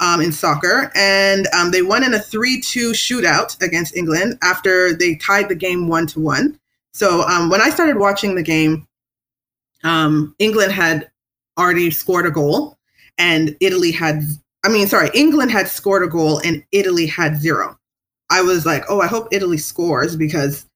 um, 0.00 0.20
in 0.20 0.32
soccer, 0.32 0.90
and 0.94 1.46
um, 1.54 1.70
they 1.70 1.82
won 1.82 2.04
in 2.04 2.14
a 2.14 2.18
3 2.18 2.60
2 2.60 2.92
shootout 2.92 3.60
against 3.62 3.96
England 3.96 4.38
after 4.42 4.94
they 4.94 5.16
tied 5.16 5.48
the 5.48 5.54
game 5.54 5.88
1 5.88 6.06
to 6.08 6.20
1. 6.20 6.58
So 6.92 7.22
um, 7.22 7.50
when 7.50 7.60
I 7.60 7.70
started 7.70 7.98
watching 7.98 8.34
the 8.34 8.42
game, 8.42 8.86
um, 9.84 10.34
England 10.38 10.72
had 10.72 11.10
already 11.58 11.90
scored 11.90 12.26
a 12.26 12.30
goal, 12.30 12.78
and 13.18 13.56
Italy 13.60 13.92
had, 13.92 14.22
I 14.64 14.68
mean, 14.68 14.86
sorry, 14.86 15.10
England 15.14 15.50
had 15.50 15.68
scored 15.68 16.02
a 16.02 16.08
goal, 16.08 16.40
and 16.44 16.64
Italy 16.72 17.06
had 17.06 17.36
zero. 17.36 17.78
I 18.30 18.42
was 18.42 18.66
like, 18.66 18.84
oh, 18.88 19.00
I 19.00 19.06
hope 19.06 19.28
Italy 19.30 19.58
scores 19.58 20.16
because 20.16 20.66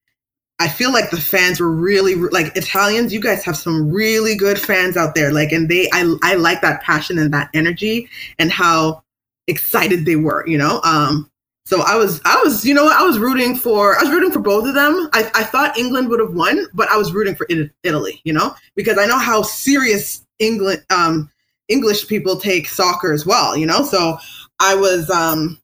I 0.60 0.68
feel 0.68 0.92
like 0.92 1.10
the 1.10 1.20
fans 1.20 1.58
were 1.58 1.72
really 1.72 2.14
like 2.14 2.54
Italians. 2.54 3.14
You 3.14 3.20
guys 3.20 3.42
have 3.44 3.56
some 3.56 3.90
really 3.90 4.36
good 4.36 4.58
fans 4.58 4.94
out 4.94 5.14
there. 5.14 5.32
Like, 5.32 5.52
and 5.52 5.68
they, 5.70 5.88
I, 5.92 6.14
I 6.22 6.34
like 6.34 6.60
that 6.60 6.82
passion 6.82 7.18
and 7.18 7.32
that 7.32 7.48
energy 7.54 8.10
and 8.38 8.52
how 8.52 9.02
excited 9.50 10.06
they 10.06 10.16
were, 10.16 10.46
you 10.46 10.56
know? 10.56 10.80
Um, 10.84 11.30
so 11.64 11.82
I 11.82 11.94
was, 11.96 12.20
I 12.24 12.40
was, 12.42 12.64
you 12.64 12.74
know 12.74 12.88
I 12.88 13.02
was 13.02 13.18
rooting 13.18 13.54
for, 13.54 13.98
I 13.98 14.02
was 14.02 14.10
rooting 14.10 14.32
for 14.32 14.40
both 14.40 14.66
of 14.66 14.74
them. 14.74 15.08
I, 15.12 15.30
I 15.34 15.44
thought 15.44 15.76
England 15.78 16.08
would 16.08 16.20
have 16.20 16.32
won, 16.32 16.66
but 16.74 16.88
I 16.88 16.96
was 16.96 17.12
rooting 17.12 17.34
for 17.34 17.46
Italy, 17.84 18.20
you 18.24 18.32
know, 18.32 18.54
because 18.74 18.98
I 18.98 19.06
know 19.06 19.18
how 19.18 19.42
serious 19.42 20.26
England, 20.38 20.82
um, 20.90 21.30
English 21.68 22.08
people 22.08 22.36
take 22.36 22.66
soccer 22.66 23.12
as 23.12 23.26
well, 23.26 23.56
you 23.56 23.66
know? 23.66 23.84
So 23.84 24.18
I 24.58 24.74
was, 24.74 25.08
um, 25.10 25.60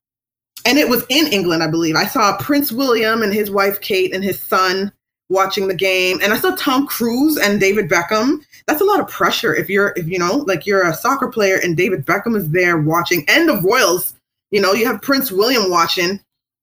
and 0.65 0.79
it 0.79 0.89
was 0.89 1.05
in 1.09 1.33
England, 1.33 1.63
I 1.63 1.69
believe. 1.69 1.97
I 1.97 2.07
saw 2.07 2.37
Prince 2.37 2.73
William 2.73 3.23
and 3.23 3.33
his 3.33 3.51
wife 3.51 3.81
Kate 3.81 4.15
and 4.15 4.23
his 4.23 4.41
son 4.41 4.93
watching 5.29 5.69
the 5.69 5.75
game, 5.75 6.19
and 6.23 6.33
I 6.33 6.39
saw 6.39 6.55
Tom 6.57 6.87
Cruise 6.87 7.37
and 7.37 7.61
David 7.61 7.89
Beckham. 7.89 8.41
That's 8.67 8.81
a 8.81 8.85
lot 8.85 9.01
of 9.01 9.09
pressure 9.09 9.55
if 9.55 9.69
you're 9.69 9.93
if 9.97 10.09
you 10.09 10.19
know 10.19 10.45
like 10.47 10.67
you're 10.67 10.87
a 10.87 10.95
soccer 10.95 11.29
player 11.29 11.59
and 11.63 11.77
David 11.77 12.05
Beckham 12.07 12.37
is 12.37 12.51
there 12.51 12.79
watching, 12.79 13.25
and 13.29 13.49
the 13.49 13.61
Royals. 13.61 14.15
You 14.51 14.61
know, 14.61 14.73
you 14.73 14.87
have 14.87 15.03
Prince 15.03 15.33
William 15.33 15.71
watching. 15.71 16.21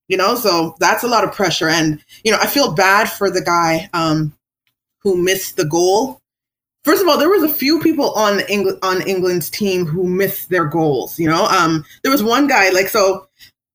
You 0.10 0.17
know, 0.17 0.36
so 0.36 0.75
that's 0.79 1.03
a 1.03 1.08
lot 1.08 1.24
of 1.24 1.34
pressure, 1.34 1.70
and 1.70 2.03
you 2.24 2.32
know, 2.32 2.38
I 2.39 2.48
feel 2.48 2.74
bad 2.74 3.10
for 3.10 3.29
the 3.29 3.41
guy 3.41 3.89
um, 3.93 4.34
who 5.00 5.17
missed 5.17 5.55
the 5.55 5.65
goal. 5.65 6.20
First 6.84 7.01
of 7.01 7.08
all, 7.08 7.17
there 7.17 7.29
was 7.29 7.43
a 7.43 7.53
few 7.53 7.79
people 7.79 8.12
on 8.12 8.41
England 8.50 8.79
on 8.84 9.08
England's 9.08 9.50
team 9.50 9.86
who 9.86 10.03
missed 10.03 10.50
their 10.50 10.65
goals. 10.65 11.17
You 11.17 11.29
know, 11.29 11.46
um, 11.46 11.86
there 12.03 12.12
was 12.12 12.22
one 12.22 12.48
guy 12.48 12.70
like 12.70 12.89
so 12.89 13.27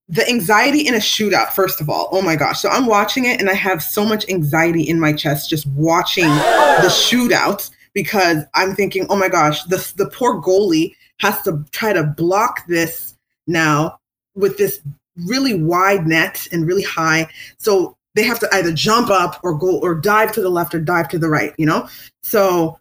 the 0.09 0.27
anxiety 0.29 0.87
in 0.87 0.95
a 0.95 0.99
shootout 0.99 1.51
first 1.51 1.81
of 1.81 1.91
all. 1.91 2.09
Oh 2.13 2.23
my 2.23 2.37
gosh. 2.37 2.61
So 2.61 2.69
i'm 2.69 2.87
watching 2.87 3.27
it 3.27 3.41
and 3.41 3.51
i 3.51 3.55
have 3.55 3.83
so 3.83 4.05
much 4.05 4.29
anxiety 4.29 4.83
in 4.83 4.99
my 4.99 5.13
chest 5.13 5.51
just 5.51 5.67
watching 5.69 6.29
the 6.29 6.89
shootout 6.89 7.71
because 7.95 8.45
i'm 8.55 8.75
thinking 8.75 9.07
oh 9.11 9.17
my 9.17 9.29
gosh 9.29 9.65
the, 9.65 9.77
the 9.97 10.09
poor 10.11 10.41
goalie 10.41 10.95
has 11.21 11.41
to 11.43 11.65
try 11.73 11.93
to 11.93 12.05
block 12.05 12.67
this 12.67 13.17
now 13.47 13.99
with 14.35 14.57
this 14.57 14.81
really 15.27 15.61
wide 15.61 16.07
net 16.07 16.47
and 16.53 16.67
really 16.67 16.83
high. 16.83 17.29
So 17.59 17.97
they 18.15 18.23
have 18.23 18.39
to 18.39 18.49
either 18.55 18.73
jump 18.73 19.11
up 19.11 19.41
or 19.43 19.59
go 19.59 19.79
or 19.81 19.95
dive 19.95 20.33
to 20.33 20.41
the 20.41 20.49
left 20.49 20.75
or 20.75 20.81
dive 20.81 21.09
to 21.09 21.19
the 21.19 21.29
right 21.29 21.53
you 21.59 21.67
know? 21.67 21.89
So 22.23 22.79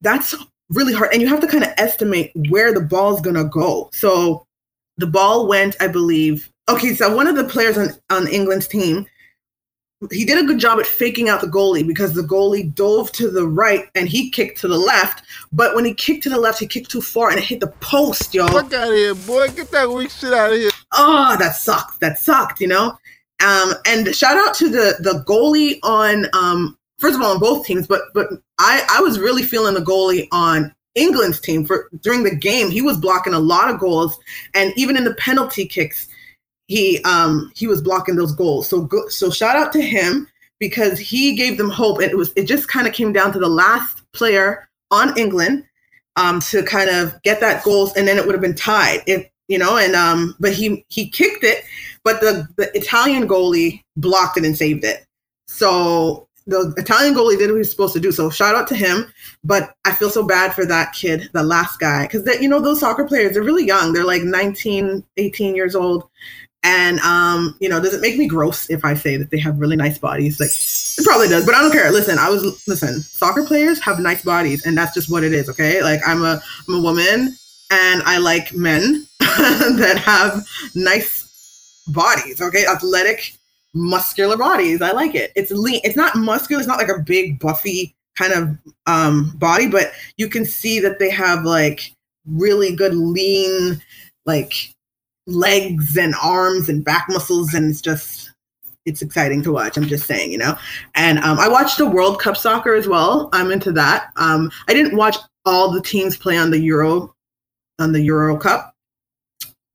that's 0.00 0.34
really 0.70 0.94
hard. 0.94 1.12
And 1.12 1.20
you 1.20 1.28
have 1.28 1.40
to 1.40 1.46
kind 1.46 1.64
of 1.64 1.70
estimate 1.76 2.32
where 2.48 2.72
the 2.72 2.80
ball 2.80 3.14
is 3.14 3.20
going 3.20 3.36
to 3.36 3.44
go. 3.44 3.90
So 3.92 4.46
the 4.96 5.06
ball 5.06 5.46
went 5.48 5.76
i 5.80 5.88
believe 5.88 6.50
okay, 6.68 6.94
so 6.94 7.14
one 7.14 7.26
of 7.26 7.36
the 7.36 7.44
players 7.44 7.78
on, 7.78 7.90
on 8.10 8.28
England's 8.28 8.68
team, 8.68 9.06
he 10.10 10.24
did 10.24 10.42
a 10.42 10.46
good 10.46 10.58
job 10.58 10.78
at 10.80 10.86
faking 10.86 11.28
out 11.28 11.40
the 11.40 11.46
goalie 11.46 11.86
because 11.86 12.12
the 12.12 12.22
goalie 12.22 12.74
dove 12.74 13.10
to 13.12 13.30
the 13.30 13.46
right 13.46 13.86
and 13.94 14.08
he 14.08 14.30
kicked 14.30 14.60
to 14.60 14.68
the 14.68 14.76
left. 14.76 15.24
But 15.52 15.74
when 15.74 15.84
he 15.84 15.94
kicked 15.94 16.24
to 16.24 16.30
the 16.30 16.38
left, 16.38 16.58
he 16.58 16.66
kicked 16.66 16.90
too 16.90 17.00
far 17.00 17.30
and 17.30 17.38
it 17.38 17.44
hit 17.44 17.60
the 17.60 17.68
post, 17.80 18.34
yo. 18.34 18.46
Fuck 18.48 18.72
out 18.74 18.88
of 18.88 18.94
here, 18.94 19.14
boy. 19.14 19.48
Get 19.48 19.70
that 19.70 19.88
weak 19.88 20.10
shit 20.10 20.32
out 20.32 20.52
of 20.52 20.58
here. 20.58 20.70
Oh, 20.92 21.36
that 21.38 21.56
sucked. 21.56 22.00
That 22.00 22.18
sucked, 22.18 22.60
you 22.60 22.68
know? 22.68 22.98
Um, 23.44 23.74
and 23.86 24.14
shout 24.14 24.36
out 24.36 24.54
to 24.56 24.68
the 24.68 24.96
the 25.00 25.24
goalie 25.26 25.78
on 25.82 26.26
um 26.32 26.78
first 26.98 27.16
of 27.16 27.22
all 27.22 27.32
on 27.32 27.40
both 27.40 27.66
teams, 27.66 27.86
but 27.86 28.02
but 28.14 28.28
I, 28.58 28.86
I 28.90 29.00
was 29.00 29.18
really 29.18 29.42
feeling 29.42 29.74
the 29.74 29.80
goalie 29.80 30.28
on 30.32 30.74
England's 30.94 31.40
team 31.40 31.66
for 31.66 31.88
during 32.00 32.22
the 32.22 32.34
game. 32.34 32.70
He 32.70 32.80
was 32.80 32.96
blocking 32.96 33.34
a 33.34 33.38
lot 33.38 33.70
of 33.70 33.80
goals 33.80 34.16
and 34.54 34.72
even 34.76 34.96
in 34.96 35.04
the 35.04 35.14
penalty 35.14 35.66
kicks 35.66 36.08
he 36.74 37.00
um 37.04 37.52
he 37.54 37.68
was 37.68 37.80
blocking 37.80 38.16
those 38.16 38.32
goals. 38.32 38.68
So 38.68 38.82
go, 38.82 39.06
so 39.08 39.30
shout 39.30 39.54
out 39.54 39.72
to 39.74 39.80
him 39.80 40.26
because 40.58 40.98
he 40.98 41.36
gave 41.36 41.56
them 41.56 41.70
hope. 41.70 42.00
And 42.00 42.10
it 42.10 42.16
was 42.16 42.32
it 42.34 42.46
just 42.46 42.66
kind 42.66 42.88
of 42.88 42.92
came 42.92 43.12
down 43.12 43.32
to 43.32 43.38
the 43.38 43.48
last 43.48 44.02
player 44.12 44.68
on 44.90 45.16
England 45.16 45.64
um 46.16 46.40
to 46.40 46.64
kind 46.64 46.90
of 46.90 47.20
get 47.22 47.40
that 47.40 47.62
goals 47.62 47.96
and 47.96 48.08
then 48.08 48.18
it 48.18 48.26
would 48.26 48.34
have 48.34 48.42
been 48.42 48.56
tied. 48.56 49.02
If 49.06 49.28
you 49.46 49.56
know, 49.56 49.76
and 49.76 49.94
um 49.94 50.34
but 50.40 50.52
he 50.52 50.84
he 50.88 51.08
kicked 51.08 51.44
it, 51.44 51.64
but 52.02 52.20
the 52.20 52.48
the 52.56 52.76
Italian 52.76 53.28
goalie 53.28 53.80
blocked 53.96 54.36
it 54.36 54.44
and 54.44 54.56
saved 54.56 54.84
it. 54.84 55.06
So 55.46 56.26
the 56.46 56.74
Italian 56.76 57.14
goalie 57.14 57.38
did 57.38 57.46
what 57.46 57.54
he 57.54 57.58
was 57.58 57.70
supposed 57.70 57.94
to 57.94 58.00
do. 58.00 58.12
So 58.12 58.30
shout 58.30 58.54
out 58.54 58.66
to 58.68 58.74
him. 58.74 59.12
But 59.44 59.74
I 59.84 59.92
feel 59.92 60.10
so 60.10 60.24
bad 60.26 60.54
for 60.54 60.66
that 60.66 60.92
kid, 60.92 61.30
the 61.32 61.42
last 61.42 61.78
guy, 61.78 62.02
because 62.02 62.24
that 62.24 62.42
you 62.42 62.48
know 62.48 62.60
those 62.60 62.80
soccer 62.80 63.04
players, 63.04 63.34
they're 63.34 63.42
really 63.42 63.66
young. 63.66 63.92
They're 63.92 64.04
like 64.04 64.22
19, 64.22 65.04
18 65.16 65.54
years 65.54 65.74
old, 65.74 66.08
and 66.64 66.98
um, 67.00 67.54
you 67.60 67.68
know, 67.68 67.78
does 67.78 67.92
it 67.92 68.00
make 68.00 68.16
me 68.16 68.26
gross 68.26 68.68
if 68.70 68.84
I 68.84 68.94
say 68.94 69.18
that 69.18 69.30
they 69.30 69.38
have 69.38 69.58
really 69.58 69.76
nice 69.76 69.98
bodies? 69.98 70.40
Like 70.40 70.50
it 70.50 71.04
probably 71.04 71.28
does, 71.28 71.44
but 71.44 71.54
I 71.54 71.60
don't 71.60 71.70
care. 71.70 71.92
Listen, 71.92 72.18
I 72.18 72.30
was 72.30 72.66
listen, 72.66 73.00
soccer 73.02 73.44
players 73.44 73.80
have 73.82 74.00
nice 74.00 74.22
bodies, 74.22 74.64
and 74.64 74.76
that's 74.76 74.94
just 74.94 75.10
what 75.10 75.22
it 75.22 75.34
is, 75.34 75.48
okay? 75.50 75.82
Like 75.82 76.00
I'm 76.06 76.22
a 76.22 76.42
I'm 76.66 76.74
a 76.74 76.80
woman 76.80 77.36
and 77.70 78.02
I 78.04 78.18
like 78.18 78.54
men 78.54 79.06
that 79.20 80.00
have 80.04 80.46
nice 80.74 81.84
bodies, 81.88 82.40
okay? 82.40 82.64
Athletic, 82.66 83.36
muscular 83.74 84.38
bodies. 84.38 84.80
I 84.80 84.92
like 84.92 85.14
it. 85.14 85.32
It's 85.36 85.50
lean, 85.50 85.80
it's 85.84 85.96
not 85.96 86.16
muscular, 86.16 86.60
it's 86.60 86.68
not 86.68 86.78
like 86.78 86.88
a 86.88 87.02
big 87.02 87.38
buffy 87.38 87.94
kind 88.16 88.32
of 88.32 88.56
um 88.86 89.32
body, 89.36 89.68
but 89.68 89.92
you 90.16 90.28
can 90.28 90.46
see 90.46 90.80
that 90.80 90.98
they 90.98 91.10
have 91.10 91.44
like 91.44 91.92
really 92.26 92.74
good 92.74 92.94
lean 92.94 93.82
like 94.24 94.73
legs 95.26 95.96
and 95.96 96.14
arms 96.22 96.68
and 96.68 96.84
back 96.84 97.06
muscles, 97.08 97.54
and 97.54 97.70
it's 97.70 97.80
just 97.80 98.30
it's 98.86 99.02
exciting 99.02 99.42
to 99.42 99.52
watch. 99.52 99.76
I'm 99.76 99.86
just 99.86 100.06
saying, 100.06 100.30
you 100.30 100.38
know. 100.38 100.56
And 100.94 101.18
um, 101.20 101.38
I 101.38 101.48
watched 101.48 101.78
the 101.78 101.86
World 101.86 102.20
Cup 102.20 102.36
soccer 102.36 102.74
as 102.74 102.86
well. 102.86 103.30
I'm 103.32 103.50
into 103.50 103.72
that. 103.72 104.10
Um, 104.16 104.50
I 104.68 104.74
didn't 104.74 104.96
watch 104.96 105.16
all 105.46 105.70
the 105.70 105.82
teams 105.82 106.16
play 106.16 106.36
on 106.36 106.50
the 106.50 106.60
Euro 106.60 107.14
on 107.78 107.92
the 107.92 108.02
Euro 108.02 108.36
Cup. 108.36 108.74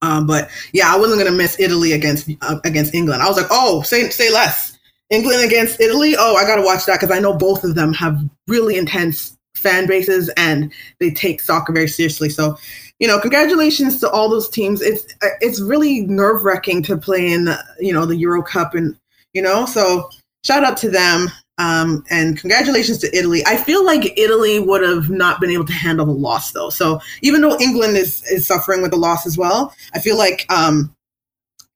Um, 0.02 0.26
but 0.28 0.50
yeah, 0.72 0.94
I 0.94 0.98
wasn't 0.98 1.22
gonna 1.22 1.36
miss 1.36 1.60
Italy 1.60 1.94
against 1.94 2.30
uh, 2.42 2.60
against 2.64 2.94
England. 2.94 3.22
I 3.22 3.28
was 3.28 3.38
like, 3.38 3.48
oh, 3.52 3.82
say 3.82 4.10
say 4.10 4.32
less. 4.32 4.78
England 5.10 5.44
against 5.44 5.82
Italy. 5.82 6.16
Oh, 6.18 6.36
I 6.36 6.44
gotta 6.44 6.62
watch 6.62 6.86
that 6.86 7.00
because 7.00 7.16
I 7.16 7.20
know 7.20 7.34
both 7.34 7.64
of 7.64 7.76
them 7.76 7.94
have 7.94 8.22
really 8.48 8.78
intense 8.78 9.38
fan 9.56 9.88
bases 9.88 10.30
and 10.38 10.72
they 11.00 11.12
take 11.12 11.42
soccer 11.42 11.74
very 11.74 11.88
seriously. 11.88 12.30
So 12.30 12.58
you 13.00 13.08
know, 13.08 13.20
congratulations 13.20 14.00
to 14.02 14.10
all 14.10 14.30
those 14.30 14.50
teams. 14.50 14.82
It's 14.82 15.06
it's 15.42 15.62
really 15.62 16.02
nerve 16.02 16.44
wracking 16.44 16.84
to 16.84 16.98
play 16.98 17.32
in, 17.32 17.50
you 17.80 17.94
know, 17.94 18.06
the 18.06 18.18
Euro 18.18 18.44
Cup, 18.44 18.76
and 18.76 18.96
you 19.34 19.42
know, 19.42 19.66
so 19.66 20.10
shout 20.44 20.64
out 20.64 20.78
to 20.78 20.90
them. 20.90 21.30
Um, 21.58 22.06
and 22.10 22.40
congratulations 22.40 23.00
to 23.00 23.18
Italy. 23.18 23.44
I 23.46 23.58
feel 23.58 23.86
like 23.86 24.18
Italy 24.18 24.60
would 24.60 24.82
have 24.82 25.10
not 25.10 25.42
been 25.42 25.50
able 25.50 25.66
to 25.66 25.74
handle 25.74 26.06
the 26.06 26.14
loss 26.14 26.52
though. 26.52 26.70
So 26.70 27.00
even 27.22 27.42
though 27.42 27.58
England 27.60 27.98
is 27.98 28.24
is 28.30 28.46
suffering 28.46 28.82
with 28.82 28.92
the 28.92 28.98
loss 28.98 29.26
as 29.26 29.38
well, 29.38 29.74
I 29.94 30.00
feel 30.00 30.18
like, 30.18 30.46
um, 30.50 30.94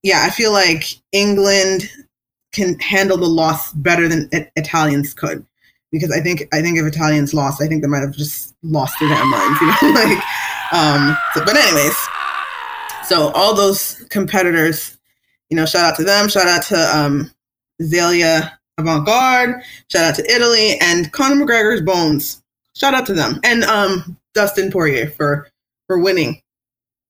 yeah, 0.02 0.24
I 0.26 0.30
feel 0.30 0.52
like 0.52 0.86
England 1.12 1.90
can 2.54 2.78
handle 2.80 3.18
the 3.18 3.28
loss 3.28 3.74
better 3.74 4.08
than 4.08 4.30
it- 4.32 4.52
Italians 4.56 5.14
could 5.14 5.46
because 5.94 6.12
I 6.12 6.20
think 6.20 6.48
I 6.52 6.62
think 6.62 6.78
if 6.78 6.86
Italians 6.86 7.34
lost, 7.34 7.62
I 7.62 7.68
think 7.68 7.84
they 7.84 7.88
might 7.88 8.02
have 8.02 8.12
just 8.12 8.56
lost 8.64 8.96
their 9.00 9.08
damn 9.08 9.30
minds. 9.30 9.62
You 9.62 9.68
know, 9.68 9.78
like 9.94 10.24
um, 10.74 11.16
so, 11.34 11.46
but 11.46 11.56
anyways, 11.56 11.96
so 13.06 13.30
all 13.30 13.54
those 13.54 14.04
competitors, 14.10 14.98
you 15.50 15.56
know, 15.56 15.66
shout 15.66 15.86
out 15.86 15.96
to 15.98 16.04
them. 16.04 16.28
Shout 16.28 16.48
out 16.48 16.64
to 16.64 16.98
um, 16.98 17.32
Zaila 17.82 18.52
Avant 18.80 19.06
Garde. 19.06 19.62
Shout 19.90 20.04
out 20.04 20.16
to 20.16 20.34
Italy 20.34 20.78
and 20.82 21.12
Conor 21.14 21.46
McGregor's 21.46 21.82
Bones. 21.82 22.42
Shout 22.76 22.96
out 22.96 23.06
to 23.06 23.14
them 23.14 23.40
and 23.44 23.64
um, 23.66 24.18
Dustin 24.34 24.72
Poirier 24.72 25.12
for 25.12 25.48
for 25.86 26.00
winning. 26.00 26.42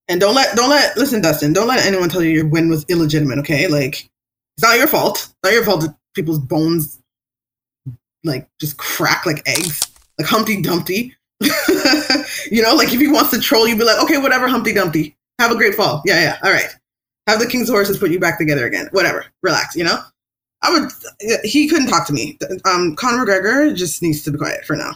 And 0.09 0.19
don't 0.19 0.35
let 0.35 0.57
don't 0.57 0.69
let 0.69 0.97
listen, 0.97 1.21
Dustin. 1.21 1.53
Don't 1.53 1.69
let 1.69 1.85
anyone 1.85 2.09
tell 2.09 2.21
you 2.21 2.31
your 2.31 2.47
win 2.47 2.69
was 2.69 2.85
illegitimate. 2.89 3.39
Okay, 3.39 3.69
like 3.69 4.09
it's 4.57 4.63
not 4.63 4.77
your 4.77 4.87
fault. 4.87 5.19
It's 5.19 5.35
not 5.41 5.53
your 5.53 5.63
fault 5.63 5.81
that 5.81 5.95
people's 6.13 6.39
bones 6.39 6.99
like 8.23 8.47
just 8.59 8.77
crack 8.77 9.25
like 9.25 9.41
eggs, 9.45 9.91
like 10.17 10.27
Humpty 10.27 10.61
Dumpty. 10.61 11.15
you 12.51 12.61
know, 12.61 12.75
like 12.75 12.93
if 12.93 12.99
he 12.99 13.07
wants 13.07 13.31
to 13.31 13.39
troll 13.39 13.67
you'd 13.67 13.77
be 13.77 13.83
like, 13.83 14.01
okay, 14.03 14.17
whatever, 14.17 14.47
Humpty 14.47 14.73
Dumpty. 14.73 15.15
Have 15.39 15.51
a 15.51 15.55
great 15.55 15.75
fall. 15.75 16.01
Yeah, 16.05 16.21
yeah. 16.21 16.37
All 16.43 16.51
right. 16.51 16.69
Have 17.27 17.39
the 17.39 17.47
King's 17.47 17.69
horses 17.69 17.97
put 17.97 18.11
you 18.11 18.19
back 18.19 18.37
together 18.37 18.65
again. 18.65 18.87
Whatever. 18.91 19.25
Relax, 19.41 19.75
you 19.75 19.83
know? 19.83 19.99
I 20.61 20.71
would 20.71 20.89
he 21.43 21.67
couldn't 21.67 21.89
talk 21.89 22.07
to 22.07 22.13
me. 22.13 22.37
Um 22.65 22.95
Conor 22.95 23.25
McGregor 23.25 23.75
just 23.75 24.01
needs 24.01 24.23
to 24.23 24.31
be 24.31 24.37
quiet 24.37 24.65
for 24.65 24.75
now. 24.75 24.93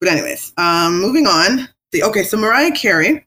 But 0.00 0.10
anyways, 0.10 0.52
um 0.56 1.00
moving 1.00 1.26
on. 1.26 1.68
The, 1.92 2.04
okay, 2.04 2.22
so 2.22 2.36
Mariah 2.36 2.70
Carey, 2.70 3.26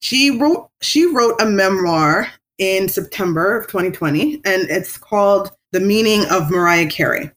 she 0.00 0.30
wrote 0.30 0.70
she 0.80 1.04
wrote 1.04 1.40
a 1.42 1.46
memoir 1.46 2.26
in 2.58 2.88
September 2.88 3.56
of 3.56 3.66
2020, 3.66 4.36
and 4.44 4.70
it's 4.70 4.96
called 4.96 5.50
The 5.72 5.80
Meaning 5.80 6.24
of 6.30 6.50
Mariah 6.50 6.88
Carey. 6.88 7.30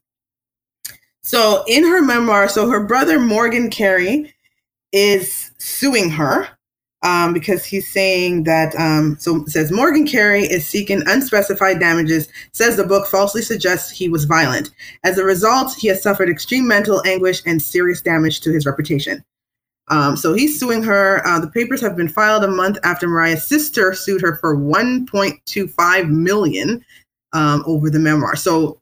So 1.23 1.63
in 1.67 1.83
her 1.83 2.01
memoir, 2.01 2.49
so 2.49 2.69
her 2.69 2.83
brother 2.83 3.19
Morgan 3.19 3.69
Carey 3.69 4.33
is 4.91 5.51
suing 5.57 6.09
her 6.11 6.49
um, 7.03 7.33
because 7.33 7.65
he's 7.65 7.91
saying 7.91 8.43
that 8.43 8.75
um, 8.75 9.17
so 9.19 9.45
says 9.45 9.71
Morgan 9.71 10.05
Carey 10.05 10.43
is 10.43 10.67
seeking 10.67 11.01
unspecified 11.07 11.79
damages. 11.79 12.29
Says 12.51 12.75
the 12.75 12.85
book 12.85 13.07
falsely 13.07 13.41
suggests 13.41 13.91
he 13.91 14.09
was 14.09 14.25
violent. 14.25 14.71
As 15.03 15.17
a 15.17 15.25
result, 15.25 15.75
he 15.75 15.87
has 15.89 16.01
suffered 16.01 16.29
extreme 16.29 16.67
mental 16.67 17.01
anguish 17.05 17.41
and 17.45 17.61
serious 17.61 18.01
damage 18.01 18.41
to 18.41 18.51
his 18.51 18.65
reputation. 18.65 19.23
Um, 19.89 20.15
so 20.15 20.33
he's 20.33 20.57
suing 20.57 20.81
her. 20.83 21.25
Uh, 21.27 21.39
the 21.39 21.49
papers 21.49 21.81
have 21.81 21.97
been 21.97 22.07
filed 22.07 22.43
a 22.45 22.47
month 22.47 22.77
after 22.83 23.07
Mariah's 23.07 23.45
sister 23.45 23.93
sued 23.93 24.21
her 24.21 24.37
for 24.37 24.55
1.25 24.55 26.09
million 26.09 26.85
um, 27.33 27.63
over 27.65 27.89
the 27.89 27.99
memoir. 27.99 28.37
So 28.37 28.79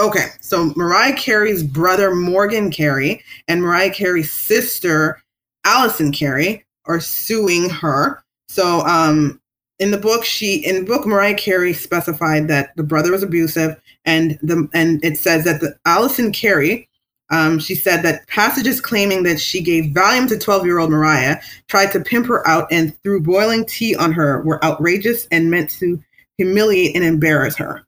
Okay, 0.00 0.26
so 0.40 0.72
Mariah 0.76 1.14
Carey's 1.16 1.62
brother 1.62 2.14
Morgan 2.14 2.70
Carey 2.70 3.22
and 3.46 3.62
Mariah 3.62 3.92
Carey's 3.92 4.32
sister 4.32 5.22
Alison 5.64 6.12
Carey 6.12 6.64
are 6.86 7.00
suing 7.00 7.70
her. 7.70 8.24
So 8.48 8.80
um 8.86 9.40
in 9.78 9.90
the 9.90 9.98
book, 9.98 10.24
she 10.24 10.56
in 10.56 10.84
the 10.84 10.86
book 10.86 11.06
Mariah 11.06 11.34
Carey 11.34 11.72
specified 11.72 12.48
that 12.48 12.74
the 12.76 12.82
brother 12.82 13.12
was 13.12 13.22
abusive, 13.22 13.80
and 14.04 14.38
the 14.42 14.68
and 14.72 15.04
it 15.04 15.18
says 15.18 15.44
that 15.44 15.60
the 15.60 15.76
Alison 15.84 16.32
Carey, 16.32 16.88
um, 17.30 17.58
she 17.58 17.74
said 17.74 18.02
that 18.02 18.26
passages 18.28 18.80
claiming 18.80 19.24
that 19.24 19.40
she 19.40 19.60
gave 19.60 19.92
Valium 19.92 20.28
to 20.28 20.38
12 20.38 20.64
year 20.64 20.78
old 20.78 20.90
Mariah, 20.90 21.38
tried 21.68 21.90
to 21.92 22.00
pimp 22.00 22.26
her 22.26 22.46
out, 22.46 22.68
and 22.70 22.96
threw 23.02 23.20
boiling 23.20 23.64
tea 23.66 23.96
on 23.96 24.12
her 24.12 24.42
were 24.42 24.64
outrageous 24.64 25.26
and 25.32 25.50
meant 25.50 25.70
to 25.70 26.02
humiliate 26.38 26.94
and 26.94 27.04
embarrass 27.04 27.56
her. 27.56 27.84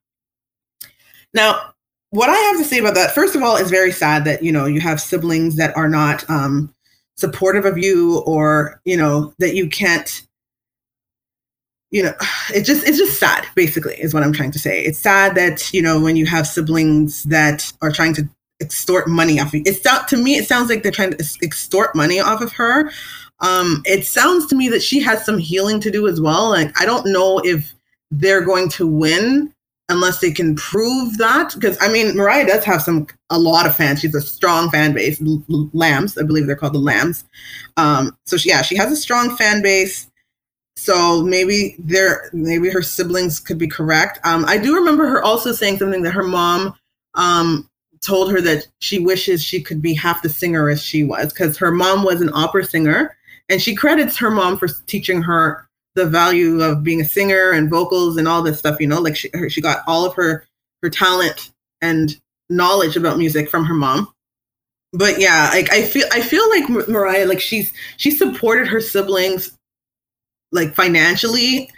Now, 1.35 1.75
what 2.17 2.31
I 2.31 2.37
have 2.37 2.57
to 2.59 2.65
say 2.65 2.79
about 2.79 2.95
that, 2.95 3.15
first 3.15 3.37
of 3.37 3.43
all, 3.43 3.57
is 3.57 3.71
very 3.71 3.93
sad 3.93 4.25
that 4.25 4.43
you 4.43 4.51
know 4.51 4.65
you 4.65 4.81
have 4.81 5.01
siblings 5.01 5.57
that 5.57 5.77
are 5.77 5.89
not 5.89 6.29
um, 6.31 6.75
supportive 7.17 7.65
of 7.67 7.77
you, 7.77 8.21
or 8.21 8.81
you 8.85 8.97
know 8.97 9.35
that 9.39 9.55
you 9.55 9.69
can't. 9.69 10.23
You 11.91 12.05
know, 12.05 12.15
it 12.55 12.63
just 12.63 12.87
it's 12.87 12.99
just 12.99 13.21
sad. 13.21 13.47
Basically, 13.55 13.95
is 13.95 14.15
what 14.15 14.23
I'm 14.23 14.33
trying 14.33 14.51
to 14.53 14.59
say. 14.59 14.83
It's 14.83 14.99
sad 14.99 15.35
that 15.35 15.73
you 15.75 15.83
know 15.83 16.01
when 16.01 16.17
you 16.17 16.25
have 16.27 16.47
siblings 16.47 17.25
that 17.25 17.71
are 17.83 17.93
trying 17.93 18.15
to 18.15 18.29
extort 18.61 19.09
money 19.09 19.39
off 19.39 19.49
of 19.49 19.55
you. 19.55 19.63
It's 19.67 19.81
to 19.81 20.17
me. 20.17 20.37
It 20.37 20.49
sounds 20.49 20.71
like 20.71 20.83
they're 20.83 20.93
trying 20.93 21.13
to 21.13 21.39
extort 21.43 21.95
money 21.95 22.19
off 22.19 22.41
of 22.41 22.53
her. 22.55 22.91
Um, 23.41 23.83
it 23.85 24.07
sounds 24.07 24.47
to 24.47 24.57
me 24.57 24.71
that 24.71 24.83
she 24.83 25.01
has 25.01 25.25
some 25.25 25.37
healing 25.37 25.81
to 25.81 25.91
do 25.91 26.09
as 26.09 26.21
well. 26.21 26.49
Like 26.49 26.81
I 26.81 26.87
don't 26.87 27.07
know 27.07 27.41
if 27.45 27.75
they're 28.11 28.41
going 28.41 28.71
to 28.71 28.87
win 28.87 29.53
unless 29.89 30.19
they 30.19 30.31
can 30.31 30.55
prove 30.57 31.17
that. 31.19 31.55
Because 31.55 31.79
I 31.81 31.89
mean, 31.89 32.17
Mariah 32.17 32.47
does 32.47 32.65
have 32.65 32.83
some 32.83 33.07
a 33.31 33.39
lot 33.39 33.67
of 33.67 33.77
fans. 33.77 34.01
She's 34.01 34.15
a 34.15 34.21
strong 34.21 34.71
fan 34.71 34.93
base. 34.93 35.21
Lambs, 35.73 36.19
I 36.19 36.23
believe 36.23 36.47
they're 36.47 36.57
called 36.57 36.75
the 36.75 36.79
Lambs. 36.79 37.25
Um, 37.77 38.17
so 38.25 38.37
she, 38.37 38.51
yeah, 38.51 38.63
she 38.63 38.77
has 38.77 38.91
a 38.93 38.97
strong 38.97 39.37
fan 39.37 39.63
base. 39.63 40.11
So 40.79 41.23
maybe 41.23 41.75
there, 41.79 42.29
maybe 42.33 42.69
her 42.69 42.83
siblings 42.83 43.41
could 43.41 43.59
be 43.59 43.67
correct. 43.67 44.19
Um, 44.25 44.45
I 44.47 44.59
do 44.59 44.75
remember 44.75 45.07
her 45.09 45.23
also 45.23 45.53
saying 45.53 45.79
something 45.79 46.03
that 46.03 46.13
her 46.13 46.23
mom 46.23 46.75
um, 47.15 47.69
told 48.05 48.31
her 48.31 48.43
that 48.43 48.67
she 48.81 48.99
wishes 48.99 49.43
she 49.43 49.63
could 49.63 49.81
be 49.81 49.95
half 49.95 50.23
the 50.23 50.29
singer 50.29 50.69
as 50.69 50.83
she 50.83 51.03
was, 51.03 51.33
because 51.33 51.57
her 51.57 51.71
mom 51.73 52.05
was 52.05 52.21
an 52.21 52.31
opera 52.35 52.63
singer, 52.63 53.17
and 53.49 53.61
she 53.63 53.75
credits 53.75 54.19
her 54.19 54.31
mom 54.31 54.59
for 54.59 54.69
teaching 54.87 55.23
her 55.23 55.67
the 55.97 56.07
value 56.07 56.63
of 56.63 56.85
being 56.85 57.01
a 57.01 57.05
singer 57.05 57.51
and 57.51 57.71
vocals 57.71 58.19
and 58.19 58.29
all 58.29 58.43
this 58.43 58.59
stuff 58.59 58.79
you 58.79 58.87
know 58.87 59.01
like 59.01 59.17
she, 59.17 59.31
her, 59.35 59.51
she 59.51 59.61
got 59.61 59.79
all 59.89 60.05
of 60.05 60.15
her 60.15 60.47
her 60.83 60.91
talent 60.91 61.51
and 61.83 62.21
knowledge 62.49 62.97
about 62.97 63.19
music 63.19 63.51
from 63.51 63.65
her 63.65 63.75
mom. 63.75 64.13
But 64.93 65.19
yeah 65.19 65.51
like 65.53 65.71
i 65.73 65.83
feel 65.83 66.07
i 66.13 66.21
feel 66.21 66.49
like 66.49 66.89
mariah 66.89 67.27
like 67.27 67.41
she's 67.41 67.73
she 67.97 68.11
supported 68.11 68.69
her 68.69 68.81
siblings 68.81 69.57
like 70.53 70.75
financially 70.75 71.71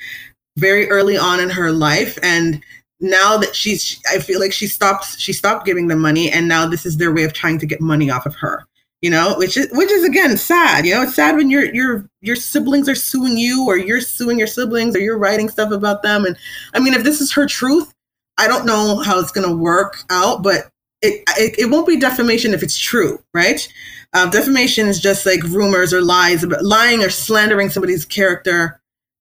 very 0.58 0.90
early 0.90 1.16
on 1.16 1.40
in 1.40 1.48
her 1.48 1.72
life. 1.72 2.18
And 2.22 2.62
now 3.00 3.38
that 3.38 3.54
she's 3.56 4.00
i 4.10 4.18
feel 4.18 4.40
like 4.40 4.52
she 4.52 4.66
stopped 4.66 5.18
she 5.18 5.32
stopped 5.32 5.64
giving 5.64 5.88
them 5.88 6.00
money. 6.00 6.30
And 6.30 6.48
now 6.48 6.66
this 6.66 6.84
is 6.84 6.96
their 6.96 7.12
way 7.14 7.24
of 7.24 7.32
trying 7.32 7.58
to 7.60 7.66
get 7.66 7.80
money 7.80 8.10
off 8.10 8.26
of 8.26 8.34
her 8.36 8.66
you 9.00 9.10
know 9.10 9.36
which 9.38 9.56
is 9.56 9.68
which 9.72 9.90
is 9.90 10.04
again 10.04 10.36
sad 10.36 10.84
you 10.84 10.94
know 10.94 11.02
it's 11.02 11.14
sad 11.14 11.36
when 11.36 11.50
your 11.50 11.72
your 11.74 12.08
your 12.20 12.36
siblings 12.36 12.88
are 12.88 12.94
suing 12.94 13.36
you 13.36 13.66
or 13.66 13.76
you're 13.76 14.00
suing 14.00 14.38
your 14.38 14.46
siblings 14.46 14.96
or 14.96 14.98
you're 14.98 15.18
writing 15.18 15.48
stuff 15.48 15.70
about 15.70 16.02
them. 16.02 16.24
And 16.24 16.36
i 16.74 16.80
mean 16.80 16.94
if 16.94 17.04
this 17.04 17.20
is 17.20 17.32
her 17.32 17.46
truth 17.46 17.94
i 18.38 18.48
don't 18.48 18.66
know 18.66 18.98
how 18.98 19.18
it's 19.20 19.32
going 19.32 19.48
to 19.48 19.56
work 19.56 20.02
out 20.10 20.42
but 20.42 20.70
it, 21.00 21.22
it, 21.36 21.58
it 21.58 21.70
won't 21.70 21.86
be 21.86 21.96
defamation 21.96 22.54
if 22.54 22.62
it's 22.62 22.76
true 22.76 23.22
right? 23.34 23.68
Uh, 24.14 24.28
defamation 24.30 24.86
is 24.86 25.00
just 25.00 25.26
like 25.26 25.42
rumors 25.44 25.92
or 25.92 26.00
lies 26.00 26.42
about 26.42 26.64
lying 26.64 27.04
or 27.04 27.10
slandering 27.10 27.68
somebody's 27.70 28.04
character. 28.04 28.80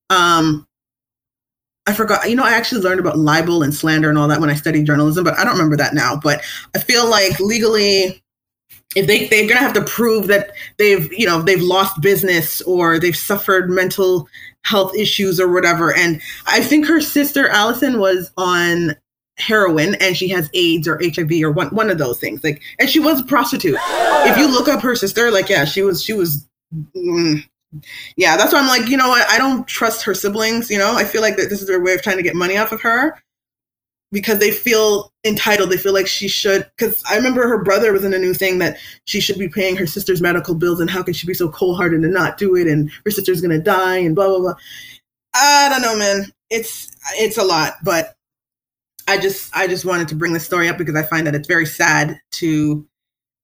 Um 0.10 0.65
I 1.86 1.93
forgot, 1.93 2.30
you 2.30 2.36
know, 2.36 2.43
I 2.43 2.51
actually 2.51 2.82
learned 2.82 2.99
about 2.99 3.17
libel 3.17 3.63
and 3.63 3.73
slander 3.73 4.10
and 4.10 4.17
all 4.17 4.28
that 4.28 4.41
when 4.41 4.49
I 4.49 4.56
studied 4.56 4.86
journalism, 4.86 5.23
but 5.23 5.39
I 5.39 5.45
don't 5.45 5.54
remember 5.54 5.78
that 5.78 5.93
now. 5.93 6.17
But 6.21 6.41
I 6.75 6.80
feel 6.80 7.10
like 7.10 7.39
legally, 7.39 8.21
if 8.95 9.06
they 9.06 9.28
they're 9.28 9.47
gonna 9.47 9.60
have 9.60 9.73
to 9.73 9.84
prove 9.84 10.28
that 10.28 10.52
they've 10.78 11.12
you 11.13 11.26
know 11.26 11.41
they've 11.41 11.62
lost 11.62 12.02
business 12.02 12.62
or 12.62 13.00
they've 13.00 13.17
suffered 13.17 13.69
mental 13.69 14.28
health 14.63 14.95
issues 14.95 15.39
or 15.39 15.52
whatever. 15.52 15.95
And 15.95 16.21
I 16.45 16.62
think 16.62 16.86
her 16.88 17.02
sister 17.02 17.47
Alison 17.47 18.00
was 18.00 18.32
on 18.38 18.95
heroin 19.38 19.95
and 19.95 20.17
she 20.17 20.28
has 20.30 20.50
AIDS 20.54 20.88
or 20.88 21.00
HIV 21.04 21.32
or 21.43 21.52
one 21.52 21.69
one 21.69 21.89
of 21.89 21.97
those 21.97 22.19
things. 22.19 22.43
Like, 22.43 22.62
and 22.80 22.89
she 22.89 23.00
was 23.00 23.21
a 23.21 23.26
prostitute. 23.26 23.78
If 23.80 24.38
you 24.38 24.50
look 24.50 24.67
up 24.67 24.82
her 24.82 24.95
sister, 24.95 25.32
like, 25.32 25.50
yeah, 25.50 25.65
she 25.65 25.82
was 25.82 26.04
she 26.04 26.13
was. 26.13 26.47
Mm, 26.95 27.43
yeah, 28.15 28.38
that's 28.38 28.54
why 28.54 28.60
I'm 28.60 28.67
like, 28.67 28.89
you 28.89 28.97
know 28.97 29.10
what? 29.10 29.30
I 29.30 29.38
don't 29.38 29.67
trust 29.67 30.04
her 30.04 30.13
siblings. 30.13 30.69
You 30.69 30.78
know, 30.78 30.95
I 30.95 31.04
feel 31.04 31.21
like 31.21 31.38
that 31.38 31.50
this 31.50 31.62
is 31.62 31.67
their 31.67 31.82
way 31.82 31.93
of 31.93 32.02
trying 32.02 32.17
to 32.17 32.23
get 32.23 32.36
money 32.36 32.58
off 32.58 32.71
of 32.71 32.82
her 32.82 33.21
because 34.17 34.39
they 34.39 34.49
feel 34.49 35.13
entitled. 35.23 35.69
They 35.69 35.77
feel 35.77 35.93
like 35.93 36.08
she 36.08 36.27
should. 36.27 36.67
Because 36.75 37.03
I 37.08 37.15
remember 37.15 37.47
her 37.47 37.63
brother 37.63 37.93
was 37.93 38.03
in 38.03 38.15
a 38.15 38.17
new 38.17 38.34
thing 38.34 38.58
that 38.58 38.77
she 39.06 39.19
should 39.21 39.38
be 39.38 39.47
paying 39.47 39.75
her 39.75 39.86
sister's 39.86 40.23
medical 40.23 40.56
bills, 40.56 40.80
and 40.80 40.89
how 40.89 41.03
can 41.03 41.13
she 41.13 41.27
be 41.27 41.36
so 41.36 41.49
cold 41.49 41.77
hearted 41.77 42.03
and 42.03 42.12
not 42.12 42.39
do 42.39 42.56
it? 42.56 42.67
And 42.67 42.89
her 43.06 43.12
sister's 43.12 43.41
gonna 43.41 43.60
die, 43.60 43.97
and 43.97 44.15
blah 44.15 44.27
blah 44.27 44.39
blah. 44.39 44.53
I 45.36 45.69
don't 45.69 45.84
know, 45.84 45.95
man. 45.95 46.32
It's 46.49 46.97
it's 47.19 47.38
a 47.38 47.43
lot, 47.43 47.75
but 47.84 48.15
I 49.08 49.19
just 49.19 49.56
I 49.56 49.67
just 49.67 49.86
wanted 49.86 50.08
to 50.08 50.15
bring 50.15 50.34
this 50.34 50.45
story 50.45 50.67
up 50.67 50.80
because 50.80 50.95
I 50.95 51.03
find 51.03 51.27
that 51.27 51.36
it's 51.36 51.47
very 51.47 51.67
sad 51.67 52.19
to 52.34 52.88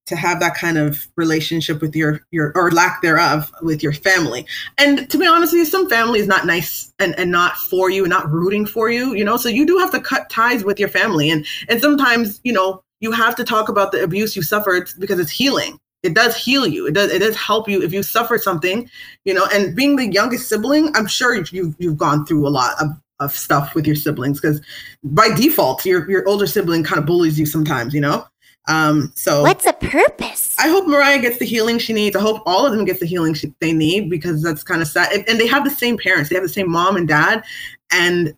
to 0.05 0.15
have 0.15 0.39
that 0.39 0.55
kind 0.55 0.77
of 0.77 1.07
relationship 1.15 1.81
with 1.81 1.95
your 1.95 2.21
your 2.31 2.51
or 2.55 2.71
lack 2.71 3.01
thereof 3.01 3.51
with 3.61 3.81
your 3.81 3.93
family. 3.93 4.45
And 4.77 5.09
to 5.09 5.17
be 5.17 5.25
honest 5.25 5.53
with 5.53 5.59
you 5.59 5.65
some 5.65 5.89
family 5.89 6.19
is 6.19 6.27
not 6.27 6.45
nice 6.45 6.93
and, 6.99 7.17
and 7.17 7.31
not 7.31 7.55
for 7.55 7.89
you 7.89 8.03
and 8.03 8.09
not 8.09 8.29
rooting 8.29 8.65
for 8.65 8.89
you 8.89 9.13
you 9.13 9.23
know? 9.23 9.37
So 9.37 9.49
you 9.49 9.65
do 9.65 9.77
have 9.77 9.91
to 9.91 9.99
cut 9.99 10.29
ties 10.29 10.63
with 10.63 10.79
your 10.79 10.89
family. 10.89 11.29
And 11.29 11.45
and 11.69 11.81
sometimes 11.81 12.39
you 12.43 12.53
know 12.53 12.83
you 12.99 13.11
have 13.11 13.35
to 13.35 13.43
talk 13.43 13.69
about 13.69 13.91
the 13.91 14.03
abuse 14.03 14.35
you 14.35 14.41
suffered 14.41 14.89
because 14.99 15.19
it's 15.19 15.31
healing. 15.31 15.77
It 16.03 16.13
does 16.13 16.35
heal 16.35 16.67
you. 16.67 16.85
It 16.85 16.93
does 16.93 17.11
it 17.11 17.19
does 17.19 17.35
help 17.35 17.69
you 17.69 17.81
if 17.81 17.93
you 17.93 18.03
suffer 18.03 18.37
something 18.37 18.89
you 19.23 19.33
know? 19.33 19.47
And 19.53 19.75
being 19.75 19.95
the 19.95 20.11
youngest 20.11 20.49
sibling 20.49 20.93
i'm 20.95 21.07
sure 21.07 21.35
you've 21.35 21.75
you've 21.79 21.97
gone 21.97 22.25
through 22.25 22.45
a 22.45 22.49
lot 22.49 22.73
of 22.81 22.89
of 23.19 23.31
stuff 23.31 23.73
with 23.75 23.85
your 23.85 23.95
siblings 23.95 24.39
because 24.41 24.61
by 25.03 25.29
default 25.33 25.85
your 25.85 26.09
your 26.09 26.27
older 26.27 26.47
sibling 26.47 26.83
kind 26.83 26.99
of 26.99 27.05
bullies 27.05 27.39
you 27.39 27.45
sometimes 27.45 27.93
you 27.93 28.01
know 28.01 28.25
um, 28.67 29.11
so 29.15 29.41
what's 29.41 29.65
the 29.65 29.73
purpose? 29.73 30.55
I 30.57 30.69
hope 30.69 30.87
Mariah 30.87 31.19
gets 31.19 31.37
the 31.37 31.45
healing 31.45 31.79
she 31.79 31.91
needs. 31.91 32.15
I 32.15 32.21
hope 32.21 32.41
all 32.45 32.65
of 32.65 32.71
them 32.71 32.85
get 32.85 32.99
the 32.99 33.05
healing 33.05 33.33
she, 33.33 33.53
they 33.59 33.73
need 33.73 34.09
because 34.09 34.41
that's 34.41 34.63
kind 34.63 34.81
of 34.81 34.87
sad. 34.87 35.11
And, 35.11 35.27
and 35.27 35.39
they 35.39 35.47
have 35.47 35.65
the 35.65 35.69
same 35.69 35.97
parents. 35.97 36.29
They 36.29 36.35
have 36.35 36.43
the 36.43 36.49
same 36.49 36.71
mom 36.71 36.95
and 36.95 37.07
dad. 37.07 37.43
And 37.91 38.35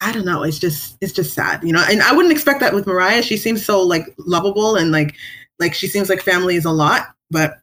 I 0.00 0.10
don't 0.10 0.24
know. 0.24 0.42
It's 0.42 0.58
just 0.58 0.96
it's 1.00 1.12
just 1.12 1.34
sad, 1.34 1.62
you 1.62 1.72
know. 1.72 1.84
And 1.88 2.02
I 2.02 2.12
wouldn't 2.12 2.32
expect 2.32 2.60
that 2.60 2.72
with 2.72 2.86
Mariah. 2.86 3.22
She 3.22 3.36
seems 3.36 3.64
so 3.64 3.82
like 3.82 4.14
lovable 4.18 4.76
and 4.76 4.90
like 4.90 5.14
like 5.58 5.74
she 5.74 5.86
seems 5.86 6.08
like 6.08 6.22
family 6.22 6.56
is 6.56 6.64
a 6.64 6.72
lot. 6.72 7.14
But 7.30 7.60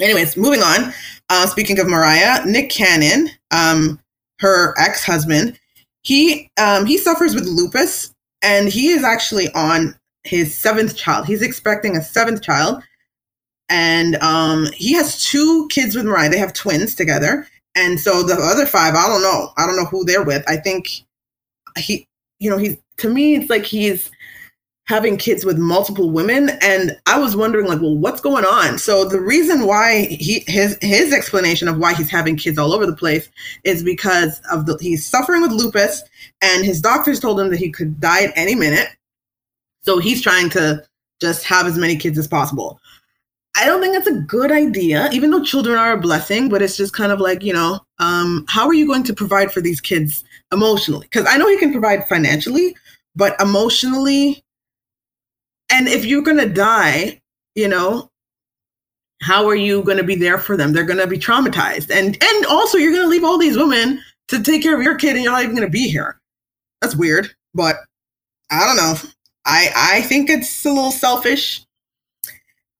anyways, 0.00 0.36
moving 0.36 0.62
on. 0.62 0.92
Uh, 1.30 1.46
speaking 1.46 1.80
of 1.80 1.88
Mariah, 1.88 2.44
Nick 2.44 2.70
Cannon, 2.70 3.30
um, 3.50 3.98
her 4.40 4.78
ex 4.78 5.04
husband, 5.04 5.58
he 6.02 6.50
um, 6.60 6.84
he 6.84 6.98
suffers 6.98 7.34
with 7.34 7.44
lupus, 7.46 8.14
and 8.42 8.68
he 8.68 8.90
is 8.90 9.02
actually 9.02 9.48
on 9.54 9.98
his 10.24 10.54
seventh 10.54 10.96
child. 10.96 11.26
He's 11.26 11.42
expecting 11.42 11.96
a 11.96 12.02
seventh 12.02 12.42
child. 12.42 12.82
And 13.68 14.16
um, 14.16 14.66
he 14.74 14.92
has 14.94 15.22
two 15.24 15.68
kids 15.68 15.94
with 15.94 16.04
Mariah. 16.04 16.30
They 16.30 16.38
have 16.38 16.52
twins 16.52 16.94
together. 16.94 17.46
And 17.74 17.98
so 17.98 18.22
the 18.22 18.34
other 18.34 18.66
five, 18.66 18.94
I 18.94 19.06
don't 19.06 19.22
know. 19.22 19.50
I 19.56 19.66
don't 19.66 19.76
know 19.76 19.86
who 19.86 20.04
they're 20.04 20.24
with. 20.24 20.44
I 20.48 20.56
think 20.56 20.88
he, 21.78 22.06
you 22.38 22.50
know, 22.50 22.58
he's, 22.58 22.76
to 22.98 23.08
me, 23.08 23.36
it's 23.36 23.50
like 23.50 23.64
he's 23.64 24.10
having 24.86 25.16
kids 25.16 25.46
with 25.46 25.56
multiple 25.56 26.10
women. 26.10 26.50
And 26.60 26.96
I 27.06 27.18
was 27.18 27.34
wondering, 27.34 27.66
like, 27.66 27.80
well, 27.80 27.96
what's 27.96 28.20
going 28.20 28.44
on? 28.44 28.78
So 28.78 29.04
the 29.06 29.20
reason 29.20 29.66
why 29.66 30.02
he, 30.10 30.44
his, 30.46 30.78
his 30.82 31.12
explanation 31.12 31.68
of 31.68 31.78
why 31.78 31.94
he's 31.94 32.10
having 32.10 32.36
kids 32.36 32.58
all 32.58 32.72
over 32.72 32.86
the 32.86 32.94
place 32.94 33.28
is 33.64 33.82
because 33.82 34.40
of 34.52 34.66
the, 34.66 34.78
he's 34.80 35.06
suffering 35.06 35.40
with 35.40 35.52
lupus 35.52 36.02
and 36.42 36.64
his 36.64 36.82
doctors 36.82 37.18
told 37.18 37.40
him 37.40 37.50
that 37.50 37.58
he 37.58 37.70
could 37.70 37.98
die 37.98 38.24
at 38.24 38.32
any 38.36 38.54
minute 38.54 38.88
so 39.84 39.98
he's 39.98 40.22
trying 40.22 40.50
to 40.50 40.82
just 41.20 41.44
have 41.44 41.66
as 41.66 41.78
many 41.78 41.96
kids 41.96 42.18
as 42.18 42.26
possible. 42.26 42.80
I 43.56 43.66
don't 43.66 43.80
think 43.80 43.94
that's 43.94 44.08
a 44.08 44.20
good 44.20 44.50
idea, 44.50 45.08
even 45.12 45.30
though 45.30 45.42
children 45.42 45.78
are 45.78 45.92
a 45.92 46.00
blessing, 46.00 46.48
but 46.48 46.60
it's 46.60 46.76
just 46.76 46.92
kind 46.92 47.12
of 47.12 47.20
like, 47.20 47.44
you 47.44 47.52
know, 47.52 47.78
um, 47.98 48.44
how 48.48 48.66
are 48.66 48.74
you 48.74 48.86
going 48.86 49.04
to 49.04 49.14
provide 49.14 49.52
for 49.52 49.60
these 49.60 49.80
kids 49.80 50.24
emotionally? 50.52 51.06
Because 51.08 51.26
I 51.28 51.36
know 51.36 51.48
he 51.48 51.58
can 51.58 51.70
provide 51.70 52.08
financially, 52.08 52.76
but 53.14 53.40
emotionally, 53.40 54.42
and 55.70 55.86
if 55.86 56.04
you're 56.04 56.22
going 56.22 56.38
to 56.38 56.48
die, 56.48 57.20
you 57.54 57.68
know, 57.68 58.10
how 59.22 59.46
are 59.46 59.54
you 59.54 59.82
going 59.84 59.98
to 59.98 60.04
be 60.04 60.16
there 60.16 60.38
for 60.38 60.56
them? 60.56 60.72
They're 60.72 60.84
going 60.84 60.98
to 60.98 61.06
be 61.06 61.18
traumatized. 61.18 61.90
And 61.90 62.22
and 62.22 62.46
also 62.46 62.76
you're 62.76 62.92
going 62.92 63.04
to 63.04 63.08
leave 63.08 63.24
all 63.24 63.38
these 63.38 63.56
women 63.56 64.02
to 64.28 64.42
take 64.42 64.62
care 64.62 64.74
of 64.76 64.82
your 64.82 64.96
kid 64.96 65.14
and 65.14 65.22
you're 65.22 65.32
not 65.32 65.42
even 65.42 65.54
going 65.54 65.66
to 65.66 65.72
be 65.72 65.88
here. 65.88 66.20
That's 66.82 66.96
weird, 66.96 67.30
but 67.54 67.76
I 68.50 68.66
don't 68.66 68.76
know. 68.76 69.10
I 69.46 69.70
I 69.74 70.02
think 70.02 70.30
it's 70.30 70.64
a 70.64 70.70
little 70.70 70.92
selfish. 70.92 71.64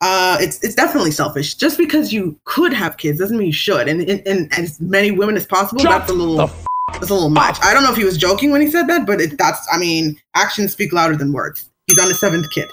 Uh, 0.01 0.37
it's 0.41 0.63
it's 0.63 0.75
definitely 0.75 1.11
selfish. 1.11 1.55
Just 1.55 1.79
because 1.79 2.13
you 2.13 2.39
could 2.45 2.73
have 2.73 2.97
kids 2.97 3.19
doesn't 3.19 3.37
mean 3.39 3.47
you 3.49 3.53
should. 3.53 3.89
And 3.89 4.03
and, 4.03 4.27
and 4.27 4.59
as 4.59 4.81
many 4.81 5.11
women 5.11 5.37
as 5.37 5.47
possible, 5.47 5.83
Shut 5.83 5.91
that's 5.91 6.11
a 6.11 6.15
little 6.15 6.51
It's 6.95 7.11
a 7.11 7.15
little 7.15 7.31
much. 7.31 7.59
I 7.63 7.73
don't 7.73 7.83
know 7.83 7.91
if 7.91 7.97
he 7.97 8.05
was 8.05 8.19
joking 8.19 8.53
when 8.53 8.61
he 8.61 8.71
said 8.71 8.87
that, 8.89 9.07
but 9.07 9.21
it, 9.21 9.39
that's, 9.39 9.67
I 9.73 9.79
mean, 9.79 10.21
actions 10.35 10.73
speak 10.73 10.93
louder 10.93 11.17
than 11.17 11.33
words. 11.33 11.71
He's 11.87 11.99
on 11.99 12.09
his 12.09 12.21
seventh 12.21 12.51
kid. 12.51 12.69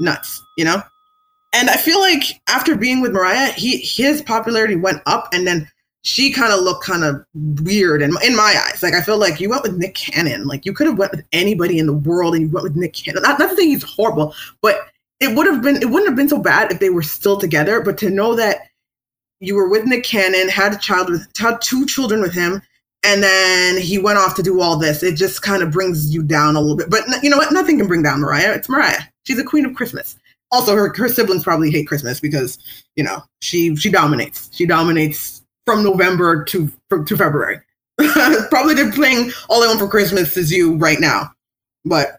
Nuts, 0.00 0.42
you 0.56 0.64
know? 0.64 0.82
And 1.52 1.68
I 1.68 1.76
feel 1.76 2.00
like 2.00 2.22
after 2.48 2.74
being 2.74 3.02
with 3.02 3.12
Mariah, 3.12 3.52
he 3.52 3.76
his 3.76 4.22
popularity 4.22 4.74
went 4.74 5.02
up 5.06 5.28
and 5.32 5.46
then 5.46 5.70
she 6.02 6.32
kind 6.32 6.52
of 6.52 6.60
looked 6.60 6.84
kind 6.84 7.04
of 7.04 7.24
weird 7.62 8.02
in, 8.02 8.12
in 8.24 8.36
my 8.36 8.60
eyes. 8.66 8.82
Like 8.82 8.94
I 8.94 9.00
feel 9.00 9.18
like 9.18 9.40
you 9.40 9.48
went 9.48 9.62
with 9.62 9.76
Nick 9.76 9.94
Cannon. 9.94 10.46
Like 10.46 10.66
you 10.66 10.72
could 10.72 10.88
have 10.88 10.98
went 10.98 11.12
with 11.12 11.24
anybody 11.32 11.78
in 11.78 11.86
the 11.86 11.92
world 11.92 12.34
and 12.34 12.42
you 12.42 12.48
went 12.48 12.64
with 12.64 12.76
Nick 12.76 12.92
Cannon. 12.92 13.22
Not, 13.22 13.38
not 13.38 13.56
say 13.56 13.66
he's 13.66 13.84
horrible, 13.84 14.34
but 14.60 14.88
it 15.20 15.36
would 15.36 15.46
have 15.46 15.62
been 15.62 15.76
it 15.76 15.88
wouldn't 15.88 16.08
have 16.08 16.16
been 16.16 16.28
so 16.28 16.38
bad 16.38 16.72
if 16.72 16.80
they 16.80 16.90
were 16.90 17.02
still 17.02 17.38
together. 17.38 17.80
But 17.80 17.96
to 17.98 18.10
know 18.10 18.34
that 18.34 18.68
you 19.38 19.54
were 19.54 19.68
with 19.68 19.86
Nick 19.86 20.04
Cannon, 20.04 20.48
had 20.48 20.74
a 20.74 20.78
child 20.78 21.08
with 21.08 21.28
had 21.38 21.60
two 21.60 21.86
children 21.86 22.20
with 22.20 22.32
him, 22.32 22.60
and 23.04 23.22
then 23.22 23.80
he 23.80 23.98
went 23.98 24.18
off 24.18 24.34
to 24.36 24.42
do 24.42 24.60
all 24.60 24.76
this. 24.76 25.04
It 25.04 25.14
just 25.14 25.42
kind 25.42 25.62
of 25.62 25.70
brings 25.70 26.12
you 26.12 26.24
down 26.24 26.56
a 26.56 26.60
little 26.60 26.76
bit. 26.76 26.90
But 26.90 27.04
you 27.22 27.30
know 27.30 27.36
what? 27.36 27.52
Nothing 27.52 27.78
can 27.78 27.86
bring 27.86 28.02
down 28.02 28.20
Mariah. 28.20 28.54
It's 28.54 28.68
Mariah. 28.68 29.02
She's 29.24 29.38
a 29.38 29.44
queen 29.44 29.64
of 29.64 29.74
Christmas. 29.74 30.16
Also, 30.50 30.74
her, 30.74 30.92
her 30.96 31.08
siblings 31.08 31.44
probably 31.44 31.70
hate 31.70 31.86
Christmas 31.86 32.18
because 32.18 32.58
you 32.96 33.04
know 33.04 33.22
she 33.40 33.76
she 33.76 33.90
dominates. 33.90 34.50
She 34.52 34.66
dominates 34.66 35.41
from 35.66 35.84
November 35.84 36.44
to 36.44 36.70
to 37.06 37.16
February. 37.16 37.60
Probably 38.48 38.74
they're 38.74 38.92
playing 38.92 39.32
All 39.48 39.62
I 39.62 39.66
Want 39.66 39.78
for 39.78 39.88
Christmas 39.88 40.36
is 40.36 40.50
You 40.50 40.76
right 40.76 41.00
now. 41.00 41.30
But 41.84 42.18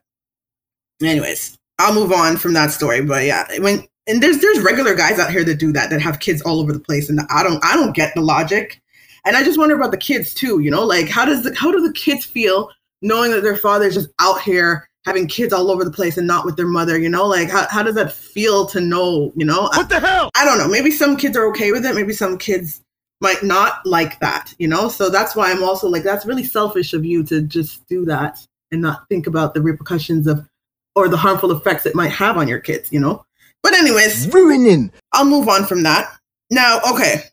anyways, 1.02 1.58
I'll 1.80 1.94
move 1.94 2.12
on 2.12 2.38
from 2.38 2.54
that 2.54 2.72
story. 2.72 3.02
But 3.02 3.26
yeah, 3.26 3.46
when 3.60 3.86
and 4.08 4.22
there's 4.22 4.40
there's 4.40 4.60
regular 4.60 4.96
guys 4.96 5.20
out 5.20 5.32
here 5.32 5.44
that 5.44 5.60
do 5.60 5.72
that 5.74 5.90
that 5.90 6.02
have 6.02 6.20
kids 6.20 6.42
all 6.42 6.60
over 6.60 6.74
the 6.74 6.80
place, 6.80 7.10
and 7.10 7.22
I 7.30 7.44
don't 7.44 7.64
I 7.64 7.76
don't 7.76 7.96
get 7.96 8.14
the 8.16 8.22
logic. 8.22 8.82
And 9.26 9.38
I 9.38 9.44
just 9.44 9.58
wonder 9.58 9.76
about 9.76 9.92
the 9.92 9.98
kids 9.98 10.34
too. 10.34 10.60
You 10.60 10.70
know, 10.70 10.84
like 10.84 11.08
how 11.08 11.26
does 11.26 11.44
the 11.44 11.56
how 11.56 11.72
do 11.72 11.82
the 11.82 11.94
kids 11.94 12.26
feel 12.26 12.70
knowing 13.02 13.32
that 13.32 13.44
their 13.44 13.56
father's 13.56 13.96
just 13.96 14.10
out 14.20 14.42
here 14.42 14.90
having 15.06 15.28
kids 15.28 15.52
all 15.52 15.70
over 15.70 15.84
the 15.84 15.92
place 15.92 16.18
and 16.18 16.28
not 16.28 16.46
with 16.46 16.58
their 16.58 16.68
mother? 16.68 17.00
You 17.00 17.10
know, 17.10 17.26
like 17.26 17.50
how 17.50 17.68
how 17.70 17.84
does 17.84 17.96
that 17.96 18.12
feel 18.12 18.66
to 18.68 18.82
know? 18.82 19.32
You 19.36 19.46
know, 19.46 19.70
What 19.74 19.90
the 19.90 20.00
hell? 20.00 20.30
I 20.36 20.44
don't 20.44 20.58
know. 20.58 20.68
Maybe 20.68 20.92
some 20.92 21.16
kids 21.16 21.38
are 21.38 21.48
okay 21.52 21.72
with 21.72 21.86
it. 21.86 21.96
Maybe 21.96 22.14
some 22.14 22.38
kids 22.38 22.82
might 23.24 23.42
not 23.42 23.84
like 23.86 24.20
that, 24.20 24.54
you 24.60 24.68
know? 24.68 24.90
So 24.90 25.10
that's 25.10 25.36
why 25.36 25.50
I'm 25.50 25.64
also 25.64 25.88
like, 25.88 26.04
that's 26.04 26.26
really 26.26 26.44
selfish 26.44 26.94
of 26.94 27.04
you 27.04 27.24
to 27.24 27.42
just 27.42 27.88
do 27.88 28.06
that 28.06 28.38
and 28.72 28.82
not 28.82 29.08
think 29.10 29.26
about 29.26 29.56
the 29.56 29.62
repercussions 29.62 30.28
of 30.28 30.48
or 30.96 31.08
the 31.08 31.18
harmful 31.18 31.52
effects 31.52 31.88
it 31.88 31.96
might 31.96 32.12
have 32.12 32.38
on 32.38 32.48
your 32.48 32.60
kids, 32.60 32.92
you 32.92 33.00
know? 33.00 33.26
But, 33.64 33.74
anyways, 33.74 34.32
Ruining. 34.32 34.92
I'll 35.14 35.26
move 35.26 35.48
on 35.50 35.66
from 35.66 35.82
that. 35.84 36.14
Now, 36.52 36.82
okay. 36.92 37.24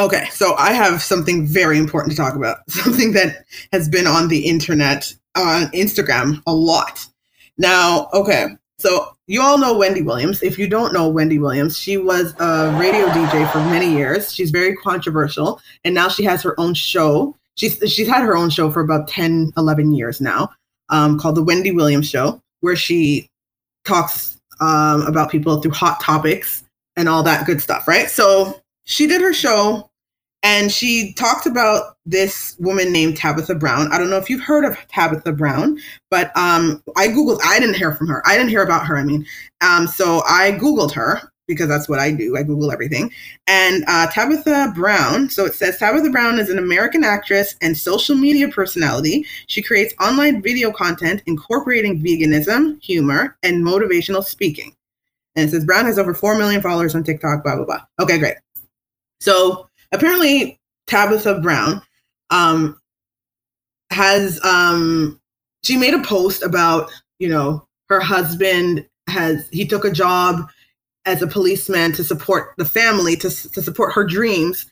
Okay, 0.00 0.26
so 0.30 0.54
I 0.56 0.72
have 0.72 1.02
something 1.02 1.46
very 1.46 1.78
important 1.78 2.12
to 2.12 2.16
talk 2.16 2.34
about, 2.34 2.58
something 2.68 3.12
that 3.12 3.44
has 3.72 3.88
been 3.88 4.06
on 4.06 4.28
the 4.28 4.46
internet, 4.46 5.12
on 5.36 5.66
Instagram 5.72 6.42
a 6.46 6.54
lot. 6.54 7.06
Now, 7.58 8.08
okay, 8.12 8.48
so 8.78 9.16
you 9.26 9.40
all 9.40 9.58
know 9.58 9.76
Wendy 9.76 10.02
Williams. 10.02 10.42
If 10.42 10.58
you 10.58 10.68
don't 10.68 10.92
know 10.92 11.08
Wendy 11.08 11.38
Williams, 11.38 11.78
she 11.78 11.96
was 11.96 12.34
a 12.38 12.76
radio 12.78 13.06
DJ 13.06 13.50
for 13.50 13.58
many 13.58 13.90
years. 13.90 14.32
She's 14.32 14.50
very 14.50 14.76
controversial, 14.76 15.60
and 15.84 15.94
now 15.94 16.08
she 16.08 16.24
has 16.24 16.42
her 16.42 16.58
own 16.60 16.74
show. 16.74 17.34
She's 17.54 17.78
she's 17.90 18.08
had 18.08 18.22
her 18.22 18.36
own 18.36 18.50
show 18.50 18.70
for 18.70 18.80
about 18.80 19.08
10, 19.08 19.52
11 19.56 19.92
years 19.92 20.20
now, 20.20 20.50
um, 20.90 21.18
called 21.18 21.36
the 21.36 21.42
Wendy 21.42 21.70
Williams 21.70 22.08
Show, 22.08 22.40
where 22.60 22.76
she 22.76 23.30
talks 23.84 24.38
um, 24.60 25.02
about 25.02 25.30
people 25.30 25.60
through 25.60 25.72
hot 25.72 26.00
topics 26.00 26.64
and 26.96 27.08
all 27.08 27.22
that 27.22 27.46
good 27.46 27.62
stuff, 27.62 27.88
right? 27.88 28.10
So 28.10 28.60
she 28.84 29.06
did 29.06 29.22
her 29.22 29.32
show 29.32 29.90
and 30.46 30.70
she 30.70 31.12
talked 31.14 31.44
about 31.44 31.96
this 32.06 32.54
woman 32.60 32.92
named 32.92 33.16
Tabitha 33.16 33.56
Brown. 33.56 33.92
I 33.92 33.98
don't 33.98 34.08
know 34.08 34.16
if 34.16 34.30
you've 34.30 34.44
heard 34.44 34.64
of 34.64 34.78
Tabitha 34.86 35.32
Brown, 35.32 35.76
but 36.08 36.28
um, 36.36 36.80
I 36.96 37.08
googled. 37.08 37.40
I 37.44 37.58
didn't 37.58 37.74
hear 37.74 37.92
from 37.92 38.06
her. 38.06 38.22
I 38.24 38.36
didn't 38.36 38.50
hear 38.50 38.62
about 38.62 38.86
her. 38.86 38.96
I 38.96 39.02
mean, 39.02 39.26
um, 39.60 39.88
so 39.88 40.22
I 40.24 40.52
googled 40.52 40.92
her 40.92 41.32
because 41.48 41.66
that's 41.66 41.88
what 41.88 41.98
I 41.98 42.12
do. 42.12 42.36
I 42.36 42.44
Google 42.44 42.70
everything. 42.70 43.10
And 43.48 43.82
uh, 43.88 44.06
Tabitha 44.06 44.72
Brown. 44.72 45.30
So 45.30 45.46
it 45.46 45.54
says 45.56 45.78
Tabitha 45.78 46.10
Brown 46.10 46.38
is 46.38 46.48
an 46.48 46.58
American 46.58 47.02
actress 47.02 47.56
and 47.60 47.76
social 47.76 48.14
media 48.14 48.46
personality. 48.46 49.26
She 49.48 49.62
creates 49.62 49.94
online 50.00 50.42
video 50.42 50.70
content 50.70 51.24
incorporating 51.26 52.00
veganism, 52.00 52.80
humor, 52.80 53.36
and 53.42 53.64
motivational 53.64 54.22
speaking. 54.22 54.76
And 55.34 55.48
it 55.48 55.50
says 55.50 55.64
Brown 55.64 55.86
has 55.86 55.98
over 55.98 56.14
four 56.14 56.38
million 56.38 56.62
followers 56.62 56.94
on 56.94 57.02
TikTok. 57.02 57.42
Blah 57.42 57.56
blah 57.56 57.64
blah. 57.64 57.82
Okay, 57.98 58.18
great. 58.18 58.36
So 59.18 59.65
apparently 59.92 60.58
Tabitha 60.86 61.40
Brown 61.40 61.82
um, 62.30 62.80
has 63.90 64.42
um, 64.44 65.20
she 65.64 65.76
made 65.76 65.94
a 65.94 66.02
post 66.02 66.42
about 66.42 66.90
you 67.18 67.28
know 67.28 67.66
her 67.88 68.00
husband 68.00 68.86
has 69.08 69.48
he 69.50 69.66
took 69.66 69.84
a 69.84 69.90
job 69.90 70.48
as 71.06 71.22
a 71.22 71.26
policeman 71.26 71.92
to 71.92 72.04
support 72.04 72.52
the 72.58 72.64
family 72.64 73.16
to, 73.16 73.30
to 73.30 73.62
support 73.62 73.94
her 73.94 74.04
dreams. 74.04 74.66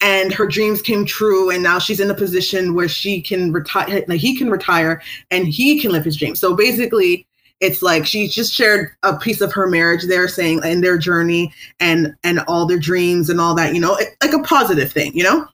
And 0.00 0.32
her 0.32 0.46
dreams 0.46 0.82
came 0.82 1.06
true 1.06 1.50
and 1.50 1.62
now 1.62 1.78
she's 1.78 2.00
in 2.00 2.10
a 2.10 2.14
position 2.14 2.74
where 2.74 2.88
she 2.88 3.22
can 3.22 3.52
retire 3.52 4.04
like 4.08 4.20
he 4.20 4.36
can 4.36 4.50
retire 4.50 5.00
and 5.30 5.46
he 5.46 5.80
can 5.80 5.92
live 5.92 6.04
his 6.04 6.16
dreams. 6.16 6.40
So 6.40 6.54
basically 6.54 7.26
it's 7.60 7.82
like 7.82 8.06
she 8.06 8.28
just 8.28 8.52
shared 8.52 8.90
a 9.02 9.16
piece 9.16 9.40
of 9.40 9.52
her 9.52 9.66
marriage 9.66 10.04
there 10.04 10.28
saying 10.28 10.60
in 10.64 10.80
their 10.80 10.98
journey 10.98 11.52
and 11.80 12.14
and 12.24 12.40
all 12.40 12.66
their 12.66 12.78
dreams 12.78 13.30
and 13.30 13.40
all 13.40 13.54
that 13.54 13.74
you 13.74 13.80
know 13.80 13.96
it, 13.96 14.08
like 14.22 14.32
a 14.32 14.40
positive 14.40 14.92
thing 14.92 15.12
you 15.14 15.22
know? 15.22 15.46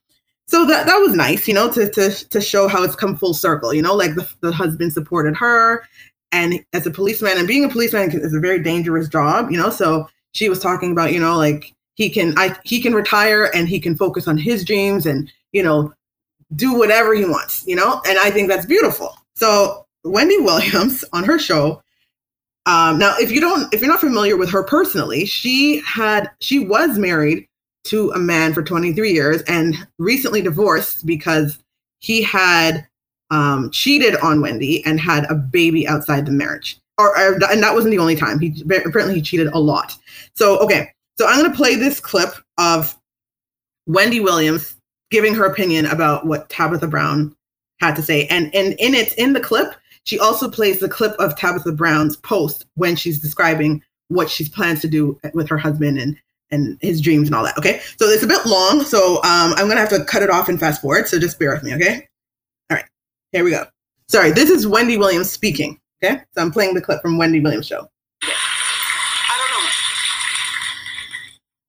So 0.47 0.67
that 0.67 0.87
that 0.87 0.97
was 0.97 1.15
nice 1.15 1.47
you 1.47 1.55
know 1.55 1.71
to 1.73 1.89
to 1.91 2.11
to 2.29 2.41
show 2.41 2.69
how 2.69 2.83
it's 2.83 2.97
come 2.97 3.17
full 3.17 3.35
circle 3.35 3.73
you 3.75 3.83
know 3.83 3.95
like 3.95 4.15
the, 4.15 4.29
the 4.41 4.53
husband 4.53 4.93
supported 4.93 5.37
her. 5.37 5.85
And 6.33 6.65
as 6.73 6.87
a 6.87 6.93
policeman 6.93 7.37
and 7.37 7.49
being 7.49 7.65
a 7.65 7.69
policeman 7.69 8.11
is 8.13 8.35
a 8.35 8.41
very 8.41 8.63
dangerous 8.63 9.09
job 9.09 9.51
you 9.51 9.59
know? 9.59 9.71
So 9.71 10.09
she 10.33 10.49
was 10.49 10.61
talking 10.61 10.93
about 10.93 11.13
you 11.13 11.21
know 11.21 11.37
like 11.37 11.75
he 11.95 12.09
can 12.09 12.37
i 12.39 12.57
he 12.65 12.81
can 12.81 12.95
retire 12.95 13.51
and 13.55 13.69
he 13.69 13.79
can 13.79 13.97
focus 13.97 14.27
on 14.27 14.39
his 14.39 14.65
dreams 14.65 15.07
and 15.07 15.31
you 15.53 15.63
know 15.63 15.93
do 16.57 16.75
whatever 16.77 17.15
he 17.15 17.25
wants 17.25 17.65
you 17.67 17.77
know? 17.77 18.01
And 18.07 18.19
i 18.19 18.31
think 18.31 18.49
that's 18.49 18.67
beautiful. 18.67 19.15
So 19.35 19.87
wendy 20.03 20.39
williams 20.39 21.05
on 21.13 21.25
her 21.25 21.39
show 21.39 21.83
um, 22.67 22.99
now, 22.99 23.15
if 23.19 23.31
you 23.31 23.41
don't, 23.41 23.73
if 23.73 23.81
you're 23.81 23.91
not 23.91 24.01
familiar 24.01 24.37
with 24.37 24.51
her 24.51 24.63
personally, 24.63 25.25
she 25.25 25.81
had 25.81 26.31
she 26.41 26.59
was 26.59 26.99
married 26.99 27.47
to 27.85 28.11
a 28.11 28.19
man 28.19 28.53
for 28.53 28.63
23 28.63 29.11
years 29.11 29.43
and 29.43 29.75
recently 29.99 30.43
divorced 30.43 31.07
because 31.07 31.59
he 32.01 32.23
had 32.23 32.87
um, 33.31 33.71
cheated 33.71 34.17
on 34.17 34.41
Wendy 34.41 34.85
and 34.85 35.01
had 35.01 35.25
a 35.31 35.35
baby 35.35 35.89
outside 35.89 36.27
the 36.27 36.33
marriage. 36.33 36.79
Or, 36.99 37.17
or, 37.19 37.39
and 37.51 37.63
that 37.63 37.73
wasn't 37.73 37.93
the 37.93 37.99
only 37.99 38.17
time. 38.17 38.39
He 38.39 38.63
apparently 38.63 39.15
he 39.15 39.23
cheated 39.23 39.47
a 39.49 39.59
lot. 39.59 39.97
So 40.35 40.59
okay, 40.59 40.93
so 41.19 41.27
I'm 41.27 41.45
to 41.45 41.57
play 41.57 41.77
this 41.77 41.99
clip 41.99 42.35
of 42.59 42.95
Wendy 43.87 44.21
Williams 44.21 44.77
giving 45.11 45.35
her 45.35 45.47
opinion 45.47 45.87
about 45.87 46.27
what 46.27 46.51
Tabitha 46.51 46.87
Brown 46.87 47.35
had 47.81 47.97
to 47.97 48.03
say, 48.03 48.27
and 48.27 48.55
and 48.55 48.75
in 48.79 48.95
it 48.95 49.15
in 49.15 49.33
the 49.33 49.41
clip 49.41 49.75
she 50.05 50.19
also 50.19 50.51
plays 50.51 50.81
the 50.81 50.89
clip 50.89 51.13
of 51.19 51.37
Tabitha 51.37 51.73
Brown's 51.73 52.17
post 52.17 52.67
when 52.75 52.97
she's 52.97 53.21
describing 53.21 53.83
what 54.09 54.31
she 54.31 54.49
plans 54.49 54.81
to 54.81 54.89
do 54.89 55.19
with 55.35 55.49
her 55.49 55.59
husband 55.59 55.99
and 55.99 56.17
and 56.53 56.79
his 56.81 57.01
dreams 57.01 57.29
and 57.29 57.35
all 57.37 57.45
that. 57.45 57.57
Okay, 57.59 57.81
so 57.97 58.07
it's 58.07 58.25
a 58.25 58.27
bit 58.27 58.45
long, 58.45 58.83
so 58.83 59.17
um, 59.19 59.55
I'm 59.57 59.69
gonna 59.69 59.79
have 59.81 59.89
to 59.91 60.05
cut 60.05 60.23
it 60.23 60.31
off 60.31 60.49
and 60.49 60.59
fast 60.59 60.81
forward. 60.81 61.07
So 61.07 61.19
just 61.19 61.39
bear 61.39 61.53
with 61.53 61.63
me, 61.63 61.75
okay? 61.75 62.09
All 62.71 62.77
right, 62.77 62.85
here 63.31 63.45
we 63.45 63.53
go. 63.53 63.67
Sorry, 64.09 64.33
this 64.33 64.51
is 64.51 64.67
Wendy 64.67 64.97
Williams 64.97 65.31
speaking. 65.31 65.79
Okay, 66.03 66.21
so 66.35 66.43
I'm 66.43 66.51
playing 66.51 66.75
the 66.75 66.81
clip 66.81 67.01
from 67.03 67.19
Wendy 67.19 67.41
Williams 67.41 67.67
show. 67.67 67.89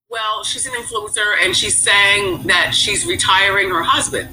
Well, 0.10 0.44
she's 0.44 0.66
an 0.66 0.74
influencer 0.74 1.36
and 1.42 1.56
she's 1.56 1.78
saying 1.78 2.44
that 2.48 2.74
she's 2.74 3.06
retiring 3.06 3.70
her 3.70 3.84
husband. 3.84 4.30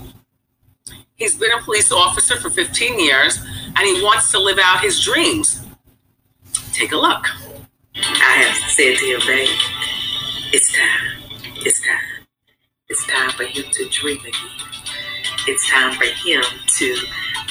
He's 1.14 1.36
been 1.36 1.52
a 1.52 1.60
police 1.62 1.92
officer 1.92 2.36
for 2.36 2.48
15 2.48 2.98
years 2.98 3.44
and 3.78 3.96
he 3.96 4.02
wants 4.02 4.30
to 4.32 4.38
live 4.38 4.58
out 4.58 4.80
his 4.80 5.00
dreams. 5.00 5.64
Take 6.72 6.92
a 6.92 6.96
look. 6.96 7.24
I 7.94 8.44
have 8.44 8.70
said 8.70 8.96
to 8.96 9.04
him, 9.04 9.20
babe, 9.26 9.48
it's 10.52 10.72
time. 10.72 11.38
It's 11.56 11.80
time. 11.80 12.26
It's 12.88 13.06
time 13.06 13.30
for 13.30 13.44
him 13.44 13.64
to 13.70 13.88
dream 13.90 14.20
again. 14.20 14.34
It's 15.46 15.68
time 15.70 15.92
for 15.94 16.04
him 16.04 16.42
to 16.66 16.96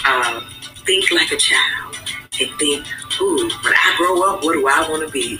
uh, 0.05 0.41
think 0.85 1.11
like 1.11 1.31
a 1.31 1.37
child 1.37 1.97
and 2.39 2.59
think, 2.59 2.85
ooh, 3.21 3.37
when 3.37 3.73
I 3.73 3.95
grow 3.97 4.21
up, 4.29 4.43
what 4.43 4.53
do 4.53 4.67
I 4.67 4.89
want 4.89 5.05
to 5.05 5.11
be? 5.11 5.39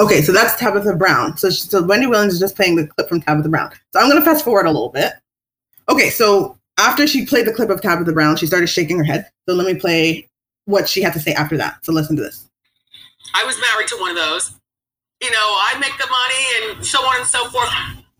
Okay, 0.00 0.22
so 0.22 0.32
that's 0.32 0.56
Tabitha 0.56 0.96
Brown. 0.96 1.36
So, 1.36 1.50
she, 1.50 1.60
so 1.60 1.82
Wendy 1.82 2.06
Williams 2.06 2.34
is 2.34 2.40
just 2.40 2.56
playing 2.56 2.76
the 2.76 2.86
clip 2.86 3.08
from 3.08 3.20
Tabitha 3.20 3.48
Brown. 3.48 3.70
So 3.92 4.00
I'm 4.00 4.08
going 4.08 4.20
to 4.20 4.24
fast 4.24 4.44
forward 4.44 4.66
a 4.66 4.70
little 4.70 4.88
bit. 4.88 5.12
Okay, 5.88 6.10
so 6.10 6.58
after 6.88 7.06
she 7.06 7.24
played 7.26 7.46
the 7.46 7.52
clip 7.52 7.70
of 7.70 7.80
Tabitha 7.80 8.12
Brown, 8.12 8.36
she 8.36 8.46
started 8.46 8.66
shaking 8.66 8.98
her 8.98 9.04
head. 9.04 9.30
So 9.48 9.54
let 9.54 9.66
me 9.66 9.78
play 9.78 10.28
what 10.66 10.88
she 10.88 11.02
had 11.02 11.12
to 11.14 11.20
say 11.20 11.32
after 11.32 11.56
that. 11.56 11.84
So 11.84 11.92
listen 11.92 12.16
to 12.16 12.22
this. 12.22 12.48
I 13.34 13.44
was 13.44 13.56
married 13.60 13.88
to 13.88 13.96
one 13.96 14.10
of 14.10 14.16
those. 14.16 14.54
You 15.22 15.30
know, 15.30 15.36
I 15.38 15.76
make 15.78 15.96
the 15.98 16.06
money 16.06 16.76
and 16.76 16.84
so 16.86 16.98
on 17.00 17.18
and 17.18 17.26
so 17.26 17.48
forth. 17.48 17.70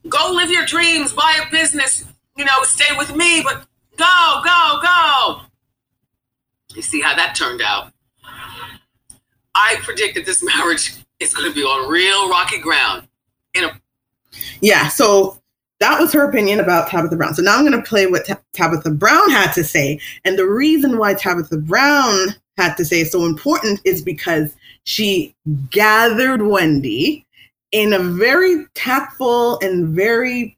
Go 0.08 0.32
live 0.32 0.50
your 0.50 0.64
dreams, 0.64 1.12
buy 1.12 1.38
a 1.46 1.50
business, 1.50 2.04
you 2.36 2.44
know, 2.44 2.62
stay 2.62 2.96
with 2.96 3.14
me, 3.14 3.42
but 3.42 3.66
Go, 3.96 4.40
go, 4.44 4.80
go. 4.82 5.40
You 6.74 6.82
see 6.82 7.00
how 7.00 7.14
that 7.14 7.34
turned 7.34 7.60
out. 7.60 7.92
I 9.54 9.76
predict 9.82 10.14
that 10.14 10.24
this 10.24 10.42
marriage 10.58 10.94
is 11.20 11.34
going 11.34 11.48
to 11.48 11.54
be 11.54 11.62
on 11.62 11.90
real 11.90 12.28
rocky 12.28 12.58
ground. 12.58 13.08
In 13.54 13.64
a 13.64 13.80
Yeah, 14.60 14.88
so 14.88 15.38
that 15.78 16.00
was 16.00 16.12
her 16.12 16.28
opinion 16.28 16.60
about 16.60 16.88
Tabitha 16.88 17.16
Brown. 17.16 17.34
So 17.34 17.42
now 17.42 17.58
I'm 17.58 17.66
going 17.66 17.80
to 17.80 17.86
play 17.88 18.06
what 18.06 18.26
Ta- 18.26 18.40
Tabitha 18.52 18.90
Brown 18.90 19.30
had 19.30 19.52
to 19.52 19.64
say. 19.64 20.00
And 20.24 20.38
the 20.38 20.46
reason 20.46 20.98
why 20.98 21.14
Tabitha 21.14 21.58
Brown 21.58 22.34
had 22.56 22.74
to 22.76 22.84
say 22.84 23.00
is 23.00 23.12
so 23.12 23.24
important 23.24 23.80
is 23.84 24.02
because 24.02 24.54
she 24.84 25.34
gathered 25.70 26.42
Wendy 26.42 27.26
in 27.72 27.92
a 27.92 27.98
very 27.98 28.66
tactful 28.74 29.58
and 29.60 29.88
very 29.88 30.56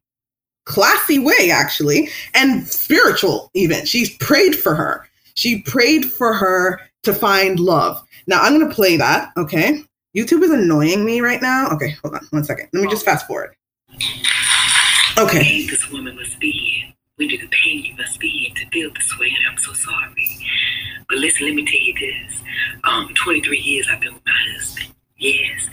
classy 0.64 1.18
way, 1.18 1.50
actually, 1.52 2.08
and 2.34 2.66
spiritual 2.66 3.50
even. 3.54 3.84
She 3.86 4.16
prayed 4.18 4.56
for 4.56 4.74
her. 4.74 5.08
She 5.34 5.62
prayed 5.62 6.10
for 6.12 6.32
her 6.32 6.80
to 7.02 7.14
find 7.14 7.60
love. 7.60 8.02
Now 8.26 8.40
I'm 8.40 8.56
going 8.56 8.68
to 8.68 8.74
play 8.74 8.96
that, 8.96 9.30
okay? 9.36 9.82
YouTube 10.16 10.42
is 10.42 10.50
annoying 10.50 11.04
me 11.04 11.20
right 11.20 11.42
now. 11.42 11.68
Okay, 11.70 11.90
hold 12.02 12.14
on 12.14 12.26
one 12.30 12.44
second. 12.44 12.68
Let 12.72 12.82
me 12.82 12.88
just 12.88 13.04
fast 13.04 13.26
forward. 13.26 13.54
Okay. 15.18 15.66
this 15.66 15.90
woman 15.90 16.16
Wendy 17.18 17.36
the 17.36 17.48
pain 17.48 17.84
you 17.84 17.94
must 17.96 18.18
be 18.18 18.48
in 18.48 18.56
to 18.56 18.68
feel 18.70 18.92
this 18.92 19.18
way, 19.18 19.28
and 19.28 19.46
I'm 19.48 19.58
so 19.58 19.72
sorry. 19.72 20.28
But 21.08 21.18
listen, 21.18 21.46
let 21.46 21.54
me 21.54 21.64
tell 21.64 21.80
you 21.80 21.94
this. 21.94 22.42
Um, 22.84 23.08
23 23.14 23.58
years 23.58 23.88
I've 23.90 24.00
been 24.00 24.14
with 24.14 24.26
my 24.26 24.32
husband. 24.52 24.94
Yes. 25.16 25.68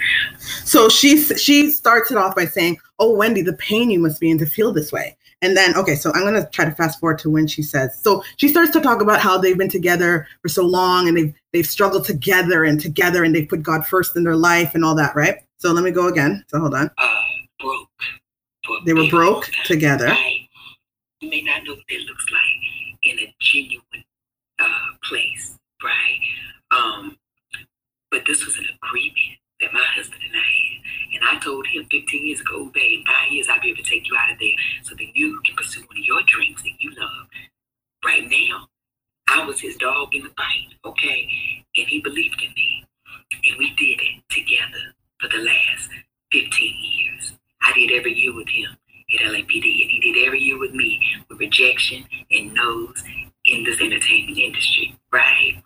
So 0.66 0.88
she 0.88 1.18
she 1.18 1.72
starts 1.72 2.12
it 2.12 2.18
off 2.18 2.36
by 2.36 2.46
saying, 2.46 2.78
"Oh, 3.00 3.16
Wendy, 3.16 3.42
the 3.42 3.54
pain 3.54 3.90
you 3.90 4.00
must 4.00 4.20
be 4.20 4.30
in 4.30 4.38
to 4.38 4.46
feel 4.46 4.72
this 4.72 4.92
way." 4.92 5.18
And 5.42 5.58
then, 5.58 5.76
okay, 5.76 5.96
so 5.96 6.12
I'm 6.14 6.24
gonna 6.24 6.48
try 6.52 6.66
to 6.66 6.72
fast 6.72 7.00
forward 7.00 7.18
to 7.20 7.30
when 7.32 7.48
she 7.48 7.64
says. 7.64 8.00
So 8.00 8.24
she 8.38 8.48
starts 8.48 8.72
to 8.72 8.82
talk 8.82 9.02
about 9.02 9.20
how 9.20 9.40
they've 9.40 9.58
been 9.58 9.68
together 9.68 10.28
for 10.44 10.48
so 10.48 10.64
long, 10.64 11.08
and 11.08 11.18
they've 11.18 11.34
they've 11.54 11.66
struggled 11.66 12.06
together 12.06 12.64
and 12.64 12.80
together, 12.80 13.24
and 13.24 13.34
they 13.34 13.46
put 13.46 13.64
God 13.64 13.86
first 13.88 14.16
in 14.16 14.24
their 14.24 14.36
life 14.36 14.76
and 14.76 14.86
all 14.86 14.94
that, 14.96 15.16
right? 15.16 15.38
So 15.58 15.72
let 15.72 15.84
me 15.84 15.92
go 15.92 16.08
again. 16.08 16.46
So 16.50 16.60
hold 16.60 16.76
on. 16.76 16.92
Uh, 17.00 17.22
broke. 17.60 17.90
They 18.86 18.94
were 18.94 19.10
broke 19.10 19.50
together. 19.66 20.06
Right. 20.06 20.48
You 21.22 21.30
may 21.30 21.42
not 21.42 21.64
know 21.64 21.76
what 21.76 21.86
that 21.88 22.02
looks 22.08 22.26
like 22.32 22.98
in 23.04 23.20
a 23.20 23.36
genuine 23.40 24.04
uh, 24.58 24.90
place, 25.04 25.56
right? 25.84 26.20
Um, 26.72 27.18
but 28.10 28.24
this 28.26 28.44
was 28.44 28.58
an 28.58 28.66
agreement 28.84 29.38
that 29.60 29.72
my 29.72 29.84
husband 29.96 30.22
and 30.26 30.36
I 30.36 30.40
had. 30.40 30.82
And 31.14 31.24
I 31.24 31.40
told 31.40 31.68
him 31.68 31.86
15 31.92 32.26
years 32.26 32.42
ago, 32.42 32.54
"Oh, 32.56 32.72
babe, 32.74 33.00
in 33.00 33.06
five 33.06 33.32
years 33.32 33.48
I'll 33.50 33.62
be 33.62 33.70
able 33.70 33.84
to 33.84 33.90
take 33.90 34.08
you 34.08 34.18
out 34.18 34.32
of 34.32 34.40
there 34.40 34.56
so 34.82 34.96
that 34.96 35.16
you 35.16 35.40
can 35.46 35.56
pursue 35.56 35.82
one 35.82 36.00
of 36.00 36.04
your 36.04 36.24
dreams 36.24 36.64
that 36.64 36.82
you 36.82 36.92
love. 36.98 37.28
Right 38.04 38.28
now, 38.28 38.70
I 39.28 39.46
was 39.46 39.62
his 39.62 39.76
dog 39.78 40.16
in 40.16 40.24
the 40.24 40.30
fight, 40.30 40.74
okay? 40.84 41.30
And 41.76 41.88
he 41.88 42.02
believed 42.02 42.42
in 42.42 42.52
me. 42.56 42.86
And 43.46 43.58
we 43.60 43.76
did 43.76 44.02
it 44.02 44.24
together 44.30 44.96
for 45.20 45.30
the 45.30 45.44
last 45.44 45.90
15 46.32 46.76
years. 46.82 47.34
I 47.62 47.74
did 47.74 47.92
every 47.92 48.14
year 48.14 48.34
with 48.34 48.50
him 48.50 48.78
at 49.20 49.26
LAPD, 49.26 49.82
and 49.82 49.92
he 49.92 50.00
did 50.02 50.26
every 50.26 50.40
year 50.40 50.58
with 50.60 50.74
me 50.74 51.02
with 51.30 51.40
rejection 51.40 52.06
and 52.30 52.54
no's 52.54 53.04
in 53.46 53.64
this 53.64 53.82
entertainment 53.82 54.38
industry, 54.38 54.98
right? 55.12 55.62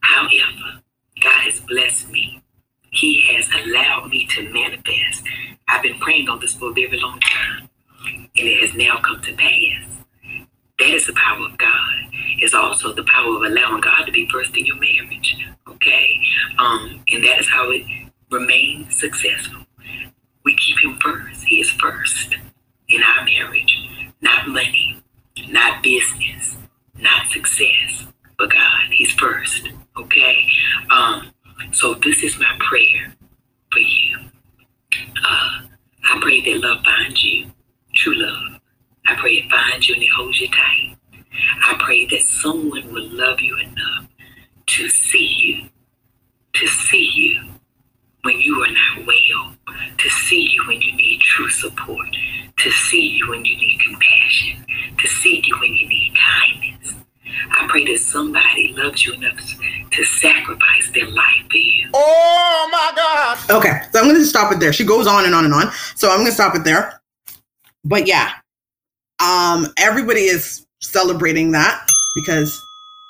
However, 0.00 0.82
God 1.22 1.40
has 1.44 1.60
blessed 1.60 2.10
me. 2.10 2.42
He 2.90 3.22
has 3.32 3.48
allowed 3.64 4.10
me 4.10 4.26
to 4.26 4.48
manifest. 4.50 5.22
I've 5.68 5.82
been 5.82 5.98
praying 5.98 6.28
on 6.28 6.40
this 6.40 6.54
for 6.54 6.70
a 6.70 6.72
very 6.72 6.98
long 6.98 7.20
time, 7.20 7.68
and 8.06 8.48
it 8.48 8.60
has 8.60 8.74
now 8.74 9.00
come 9.00 9.20
to 9.22 9.32
pass. 9.34 9.86
That 10.78 10.90
is 10.90 11.06
the 11.06 11.12
power 11.12 11.46
of 11.46 11.58
God. 11.58 11.94
It's 12.38 12.54
also 12.54 12.92
the 12.92 13.04
power 13.04 13.36
of 13.36 13.42
allowing 13.42 13.82
God 13.82 14.04
to 14.06 14.12
be 14.12 14.28
first 14.28 14.56
in 14.56 14.66
your 14.66 14.78
marriage. 14.78 15.36
Okay? 15.68 16.20
Um, 16.58 17.04
and 17.12 17.22
that 17.22 17.38
is 17.38 17.48
how 17.48 17.70
it 17.70 17.84
remains 18.30 18.98
successful. 18.98 19.66
We 20.44 20.56
keep 20.56 20.78
him 20.82 20.98
first. 21.00 21.44
He 21.44 21.60
is 21.60 21.70
first 21.70 22.34
in 22.90 23.02
our 23.02 23.24
marriage. 23.24 23.78
Not 24.20 24.48
money, 24.48 25.02
not 25.48 25.82
business, 25.82 26.56
not 26.98 27.26
success, 27.30 28.06
but 28.38 28.50
God. 28.50 28.90
He's 28.92 29.12
first. 29.12 29.68
Okay? 29.98 30.46
Um, 30.90 31.32
so 31.72 31.94
this 31.94 32.22
is 32.22 32.38
my 32.38 32.56
prayer 32.58 33.14
for 33.72 33.78
you. 33.80 34.18
Uh, 35.24 35.62
I 36.10 36.18
pray 36.20 36.40
that 36.40 36.60
love 36.60 36.84
finds 36.84 37.22
you, 37.24 37.50
true 37.94 38.14
love. 38.14 38.60
I 39.06 39.16
pray 39.16 39.34
it 39.34 39.50
finds 39.50 39.88
you 39.88 39.94
and 39.94 40.02
it 40.02 40.10
holds 40.16 40.40
you 40.40 40.48
tight. 40.48 40.96
I 41.64 41.76
pray 41.78 42.06
that 42.06 42.22
someone 42.22 42.92
will 42.92 43.08
love 43.08 43.40
you 43.40 43.58
enough 43.58 44.08
to 44.66 44.88
see 44.88 45.26
you, 45.26 45.68
to 46.54 46.66
see 46.66 47.10
you 47.14 47.49
when 48.22 48.40
you 48.40 48.62
are 48.62 48.70
not 48.70 49.06
well, 49.06 49.56
to 49.98 50.10
see 50.10 50.50
you 50.52 50.66
when 50.66 50.80
you 50.80 50.94
need 50.94 51.20
true 51.20 51.48
support, 51.48 52.06
to 52.58 52.70
see 52.70 53.16
you 53.18 53.28
when 53.30 53.44
you 53.44 53.56
need 53.56 53.80
compassion, 53.80 54.64
to 54.98 55.08
see 55.08 55.42
you 55.44 55.58
when 55.60 55.74
you 55.74 55.88
need 55.88 56.14
kindness. 56.14 56.94
I 57.52 57.66
pray 57.68 57.84
that 57.86 57.98
somebody 57.98 58.74
loves 58.76 59.06
you 59.06 59.14
enough 59.14 59.38
to 59.90 60.04
sacrifice 60.04 60.90
their 60.92 61.08
life 61.08 61.44
for 61.50 61.56
you. 61.56 61.88
Oh 61.94 62.68
my 62.70 62.92
God. 62.94 63.38
Okay, 63.58 63.80
so 63.92 64.00
I'm 64.00 64.06
going 64.06 64.16
to 64.16 64.24
stop 64.24 64.52
it 64.52 64.60
there. 64.60 64.72
She 64.72 64.84
goes 64.84 65.06
on 65.06 65.24
and 65.24 65.34
on 65.34 65.44
and 65.44 65.54
on. 65.54 65.70
So 65.94 66.10
I'm 66.10 66.18
going 66.18 66.26
to 66.26 66.32
stop 66.32 66.54
it 66.54 66.64
there. 66.64 67.00
But 67.84 68.06
yeah, 68.06 68.32
um, 69.20 69.66
everybody 69.78 70.22
is 70.22 70.66
celebrating 70.80 71.52
that 71.52 71.88
because, 72.14 72.60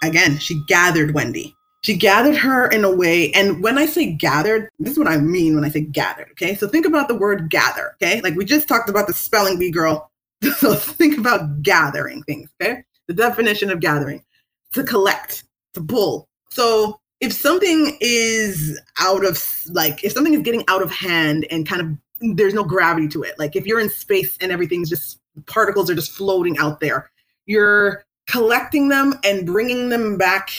again, 0.02 0.38
she 0.38 0.62
gathered 0.66 1.12
Wendy. 1.14 1.56
She 1.82 1.96
gathered 1.96 2.36
her 2.36 2.68
in 2.68 2.84
a 2.84 2.94
way, 2.94 3.32
and 3.32 3.62
when 3.62 3.78
I 3.78 3.86
say 3.86 4.12
gathered, 4.12 4.68
this 4.78 4.92
is 4.92 4.98
what 4.98 5.08
I 5.08 5.16
mean 5.16 5.54
when 5.54 5.64
I 5.64 5.70
say 5.70 5.80
gathered. 5.80 6.28
Okay, 6.32 6.54
so 6.54 6.68
think 6.68 6.84
about 6.86 7.08
the 7.08 7.14
word 7.14 7.48
gather. 7.48 7.92
Okay, 7.94 8.20
like 8.20 8.34
we 8.34 8.44
just 8.44 8.68
talked 8.68 8.90
about 8.90 9.06
the 9.06 9.14
spelling 9.14 9.58
bee 9.58 9.70
girl. 9.70 10.10
so 10.56 10.74
think 10.74 11.16
about 11.18 11.62
gathering 11.62 12.22
things. 12.24 12.50
Okay, 12.60 12.84
the 13.06 13.14
definition 13.14 13.70
of 13.70 13.80
gathering: 13.80 14.22
to 14.74 14.84
collect, 14.84 15.44
to 15.74 15.82
pull. 15.82 16.28
So 16.50 17.00
if 17.20 17.32
something 17.32 17.96
is 18.00 18.80
out 18.98 19.24
of 19.24 19.42
like 19.70 20.02
if 20.04 20.12
something 20.12 20.34
is 20.34 20.42
getting 20.42 20.64
out 20.68 20.82
of 20.82 20.90
hand 20.90 21.46
and 21.50 21.68
kind 21.68 21.80
of 21.80 22.36
there's 22.36 22.54
no 22.54 22.64
gravity 22.64 23.08
to 23.08 23.22
it 23.22 23.38
like 23.38 23.56
if 23.56 23.66
you're 23.66 23.80
in 23.80 23.88
space 23.88 24.36
and 24.40 24.50
everything's 24.50 24.88
just 24.88 25.20
particles 25.46 25.88
are 25.88 25.94
just 25.94 26.12
floating 26.12 26.58
out 26.58 26.80
there 26.80 27.10
you're 27.46 28.04
collecting 28.26 28.88
them 28.88 29.14
and 29.24 29.46
bringing 29.46 29.88
them 29.88 30.18
back 30.18 30.50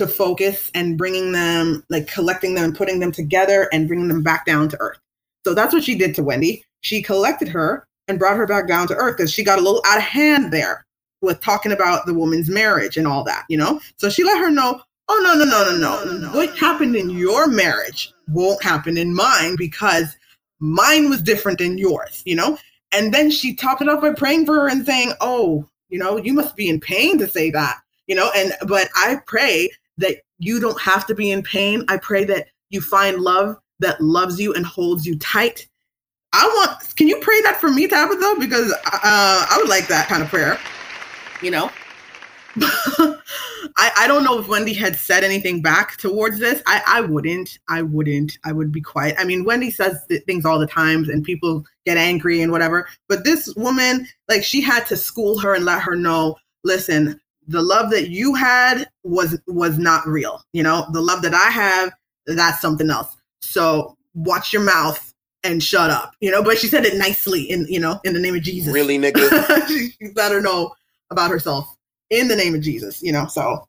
to 0.00 0.06
focus 0.06 0.70
and 0.74 0.96
bringing 0.96 1.32
them 1.32 1.84
like 1.90 2.06
collecting 2.06 2.54
them 2.54 2.64
and 2.64 2.76
putting 2.76 3.00
them 3.00 3.12
together 3.12 3.68
and 3.72 3.86
bringing 3.86 4.08
them 4.08 4.22
back 4.22 4.46
down 4.46 4.68
to 4.70 4.80
earth. 4.80 4.98
So 5.44 5.54
that's 5.54 5.74
what 5.74 5.84
she 5.84 5.94
did 5.94 6.14
to 6.14 6.22
wendy. 6.22 6.64
She 6.80 7.02
collected 7.02 7.48
her 7.48 7.86
and 8.08 8.18
brought 8.18 8.36
her 8.36 8.46
back 8.46 8.66
down 8.66 8.88
to 8.88 8.96
earth 8.96 9.16
because 9.16 9.32
she 9.32 9.44
got 9.44 9.58
a 9.58 9.62
little 9.62 9.82
out 9.86 9.98
of 9.98 10.04
hand 10.04 10.52
there 10.52 10.86
with 11.22 11.40
talking 11.40 11.72
about 11.72 12.06
the 12.06 12.14
woman's 12.14 12.48
marriage 12.48 12.96
and 12.96 13.06
all 13.06 13.22
that 13.24 13.44
you 13.48 13.56
know? 13.56 13.78
So 13.96 14.08
she 14.08 14.24
let 14.24 14.38
her 14.38 14.50
know 14.50 14.80
oh 15.08 15.20
no 15.22 15.34
no 15.34 15.44
no 15.44 15.76
no 15.76 16.18
no. 16.18 16.28
What 16.36 16.56
happened 16.58 16.96
in 16.96 17.10
your 17.10 17.46
marriage 17.46 18.12
won't 18.28 18.62
happen 18.62 18.96
in 18.96 19.14
mine 19.14 19.56
because 19.56 20.16
mine 20.60 21.10
was 21.10 21.22
different 21.22 21.58
than 21.58 21.78
yours 21.78 22.22
you 22.24 22.34
know? 22.34 22.58
And 22.92 23.14
then 23.14 23.30
she 23.30 23.54
topped 23.54 23.82
it 23.82 23.88
off 23.88 24.00
by 24.00 24.12
praying 24.12 24.46
for 24.46 24.54
her 24.54 24.68
and 24.68 24.84
saying 24.84 25.12
oh 25.20 25.68
you 25.90 25.98
know 25.98 26.16
you 26.16 26.32
must 26.32 26.56
be 26.56 26.68
in 26.68 26.80
pain 26.80 27.18
to 27.18 27.28
say 27.28 27.50
that 27.50 27.76
you 28.06 28.14
know? 28.14 28.30
And 28.34 28.54
but 28.66 28.88
i 28.96 29.20
pray 29.26 29.70
that 30.00 30.16
you 30.38 30.60
don't 30.60 30.80
have 30.80 31.06
to 31.06 31.14
be 31.14 31.30
in 31.30 31.42
pain 31.42 31.84
i 31.88 31.96
pray 31.96 32.24
that 32.24 32.48
you 32.70 32.80
find 32.80 33.18
love 33.18 33.56
that 33.78 34.00
loves 34.00 34.40
you 34.40 34.52
and 34.54 34.66
holds 34.66 35.06
you 35.06 35.18
tight 35.18 35.68
i 36.32 36.46
want 36.46 36.96
can 36.96 37.08
you 37.08 37.18
pray 37.20 37.40
that 37.42 37.60
for 37.60 37.70
me 37.70 37.86
tabitha 37.86 38.36
because 38.38 38.72
uh, 38.72 39.46
i 39.50 39.56
would 39.58 39.68
like 39.68 39.86
that 39.86 40.08
kind 40.08 40.22
of 40.22 40.28
prayer 40.28 40.58
you 41.42 41.50
know 41.50 41.70
I, 43.76 43.92
I 43.96 44.06
don't 44.08 44.24
know 44.24 44.40
if 44.40 44.48
Wendy 44.48 44.74
had 44.74 44.96
said 44.96 45.22
anything 45.22 45.62
back 45.62 45.96
towards 45.98 46.40
this. 46.40 46.62
I, 46.66 46.82
I 46.86 47.00
wouldn't. 47.00 47.58
I 47.68 47.82
wouldn't. 47.82 48.38
I 48.44 48.52
would 48.52 48.72
be 48.72 48.80
quiet. 48.80 49.14
I 49.18 49.24
mean, 49.24 49.44
Wendy 49.44 49.70
says 49.70 50.04
th- 50.08 50.24
things 50.24 50.44
all 50.44 50.58
the 50.58 50.66
times 50.66 51.08
and 51.08 51.22
people 51.22 51.64
get 51.86 51.96
angry 51.96 52.42
and 52.42 52.50
whatever. 52.50 52.88
But 53.08 53.22
this 53.22 53.54
woman, 53.56 54.08
like, 54.28 54.42
she 54.42 54.60
had 54.60 54.84
to 54.86 54.96
school 54.96 55.38
her 55.38 55.54
and 55.54 55.64
let 55.64 55.80
her 55.82 55.94
know 55.94 56.36
listen, 56.64 57.20
the 57.50 57.60
love 57.60 57.90
that 57.90 58.10
you 58.10 58.34
had 58.34 58.88
was 59.02 59.38
was 59.46 59.76
not 59.76 60.06
real. 60.06 60.42
You 60.52 60.62
know, 60.62 60.86
the 60.92 61.00
love 61.00 61.22
that 61.22 61.34
I 61.34 61.50
have, 61.50 61.92
that's 62.26 62.60
something 62.60 62.90
else. 62.90 63.16
So 63.40 63.96
watch 64.14 64.52
your 64.52 64.62
mouth 64.62 65.12
and 65.42 65.62
shut 65.62 65.90
up. 65.90 66.14
You 66.20 66.30
know, 66.30 66.44
but 66.44 66.58
she 66.58 66.68
said 66.68 66.84
it 66.84 66.96
nicely 66.96 67.42
in, 67.42 67.66
you 67.68 67.80
know, 67.80 68.00
in 68.04 68.14
the 68.14 68.20
name 68.20 68.36
of 68.36 68.42
Jesus. 68.42 68.72
Really, 68.72 68.98
nigga? 68.98 69.66
she, 69.68 69.90
she 69.90 70.12
let 70.14 70.30
her 70.30 70.40
know 70.40 70.72
about 71.10 71.30
herself 71.30 71.76
in 72.10 72.28
the 72.28 72.36
name 72.36 72.54
of 72.54 72.60
Jesus, 72.60 73.02
you 73.02 73.10
know. 73.10 73.26
So, 73.26 73.66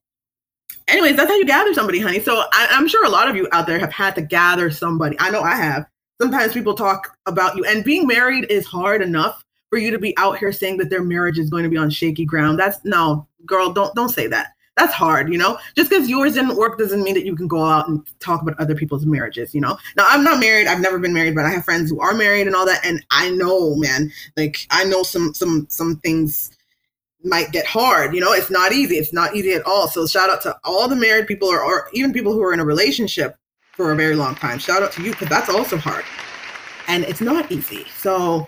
anyways, 0.88 1.16
that's 1.16 1.30
how 1.30 1.38
you 1.38 1.46
gather 1.46 1.74
somebody, 1.74 2.00
honey. 2.00 2.20
So, 2.20 2.44
I, 2.54 2.68
I'm 2.70 2.88
sure 2.88 3.04
a 3.04 3.10
lot 3.10 3.30
of 3.30 3.36
you 3.36 3.48
out 3.52 3.66
there 3.66 3.80
have 3.80 3.92
had 3.92 4.14
to 4.16 4.22
gather 4.22 4.70
somebody. 4.70 5.16
I 5.20 5.32
know 5.32 5.42
I 5.42 5.56
have. 5.56 5.88
Sometimes 6.22 6.54
people 6.54 6.76
talk 6.76 7.18
about 7.26 7.56
you, 7.56 7.66
and 7.66 7.84
being 7.84 8.06
married 8.06 8.46
is 8.52 8.68
hard 8.68 9.02
enough 9.02 9.44
for 9.72 9.80
you 9.80 9.90
to 9.90 9.98
be 9.98 10.16
out 10.18 10.38
here 10.38 10.52
saying 10.52 10.78
that 10.78 10.92
their 10.92 11.02
marriage 11.02 11.40
is 11.40 11.50
going 11.50 11.64
to 11.64 11.70
be 11.70 11.78
on 11.78 11.90
shaky 11.90 12.26
ground. 12.26 12.60
That's 12.60 12.78
no, 12.84 13.26
girl, 13.46 13.72
don't 13.72 13.94
don't 13.96 14.10
say 14.10 14.28
that. 14.28 14.54
That's 14.78 14.94
hard, 14.94 15.32
you 15.32 15.38
know. 15.38 15.60
Just 15.76 15.90
because 15.90 16.10
yours 16.10 16.34
didn't 16.34 16.56
work 16.56 16.78
doesn't 16.78 17.04
mean 17.04 17.14
that 17.16 17.26
you 17.26 17.36
can 17.36 17.48
go 17.48 17.64
out 17.64 17.90
and 17.90 18.08
talk 18.20 18.42
about 18.42 18.58
other 18.60 18.74
people's 18.74 19.06
marriages, 19.06 19.54
you 19.54 19.62
know. 19.62 19.78
Now 19.98 20.06
I'm 20.08 20.24
not 20.24 20.40
married. 20.40 20.68
I've 20.68 20.80
never 20.80 20.98
been 20.98 21.14
married, 21.14 21.36
but 21.36 21.46
I 21.46 21.50
have 21.50 21.66
friends 21.66 21.90
who 21.90 22.00
are 22.00 22.14
married 22.14 22.48
and 22.48 22.56
all 22.56 22.66
that, 22.66 22.86
and 22.86 23.06
I 23.12 23.30
know, 23.32 23.76
man, 23.76 24.12
like 24.38 24.66
I 24.72 24.86
know 24.86 25.04
some 25.04 25.34
some 25.34 25.68
some 25.70 25.98
things 25.98 26.52
might 27.24 27.52
get 27.52 27.66
hard. 27.66 28.16
You 28.16 28.22
know, 28.22 28.34
it's 28.34 28.50
not 28.50 28.72
easy. 28.72 28.96
It's 28.96 29.14
not 29.14 29.36
easy 29.36 29.54
at 29.54 29.66
all. 29.66 29.88
So 29.88 30.08
shout 30.08 30.30
out 30.30 30.42
to 30.44 30.58
all 30.64 30.88
the 30.88 30.96
married 30.96 31.28
people 31.28 31.48
or, 31.48 31.62
or 31.62 31.90
even 31.94 32.14
people 32.14 32.34
who 32.34 32.42
are 32.42 32.54
in 32.54 32.60
a 32.60 32.66
relationship 32.66 33.36
for 33.74 33.92
a 33.92 33.96
very 33.96 34.16
long 34.16 34.36
time. 34.36 34.58
Shout 34.58 34.84
out 34.84 34.92
to 34.94 35.04
you 35.04 35.12
because 35.12 35.30
that's 35.30 35.50
also 35.50 35.78
hard. 35.78 36.04
And 36.88 37.04
it's 37.04 37.22
not 37.22 37.52
easy. 37.52 37.86
So 37.96 38.48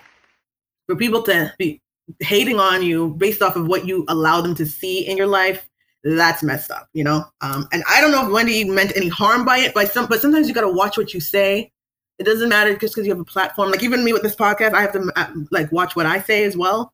for 0.88 0.95
people 0.95 1.21
to 1.23 1.53
be 1.58 1.82
hating 2.20 2.60
on 2.60 2.84
you 2.84 3.10
based 3.16 3.42
off 3.42 3.56
of 3.56 3.68
what 3.68 3.86
you 3.88 4.06
allow 4.08 4.42
them 4.42 4.56
to 4.56 4.66
see 4.66 5.08
in 5.08 5.18
your 5.18 5.28
life, 5.28 5.70
that's 6.04 6.44
messed 6.44 6.70
up, 6.72 6.89
you 6.94 7.04
know? 7.04 7.24
Um, 7.42 7.68
and 7.72 7.84
I 7.89 8.02
don't 8.02 8.12
know 8.12 8.26
if 8.26 8.32
Wendy 8.32 8.66
meant 8.66 8.96
any 8.96 9.08
harm 9.08 9.46
by 9.46 9.60
it, 9.60 9.74
but 9.74 9.92
some 9.92 10.08
but 10.08 10.22
sometimes 10.22 10.48
you 10.48 10.54
gotta 10.54 10.72
watch 10.72 10.98
what 10.98 11.13
you 11.13 11.20
say. 11.20 11.72
It 12.20 12.26
doesn't 12.26 12.50
matter 12.50 12.76
just 12.76 12.94
because 12.94 13.08
you 13.08 13.13
have 13.13 13.22
a 13.22 13.26
platform. 13.26 13.72
Like 13.72 13.84
even 13.84 14.04
me 14.04 14.13
with 14.13 14.22
this 14.22 14.36
podcast, 14.36 14.74
I 14.74 14.82
have 14.82 14.94
to 14.94 15.12
uh, 15.16 15.34
like 15.52 15.72
watch 15.72 15.96
what 15.96 16.06
I 16.06 16.22
say 16.22 16.44
as 16.44 16.58
well. 16.58 16.94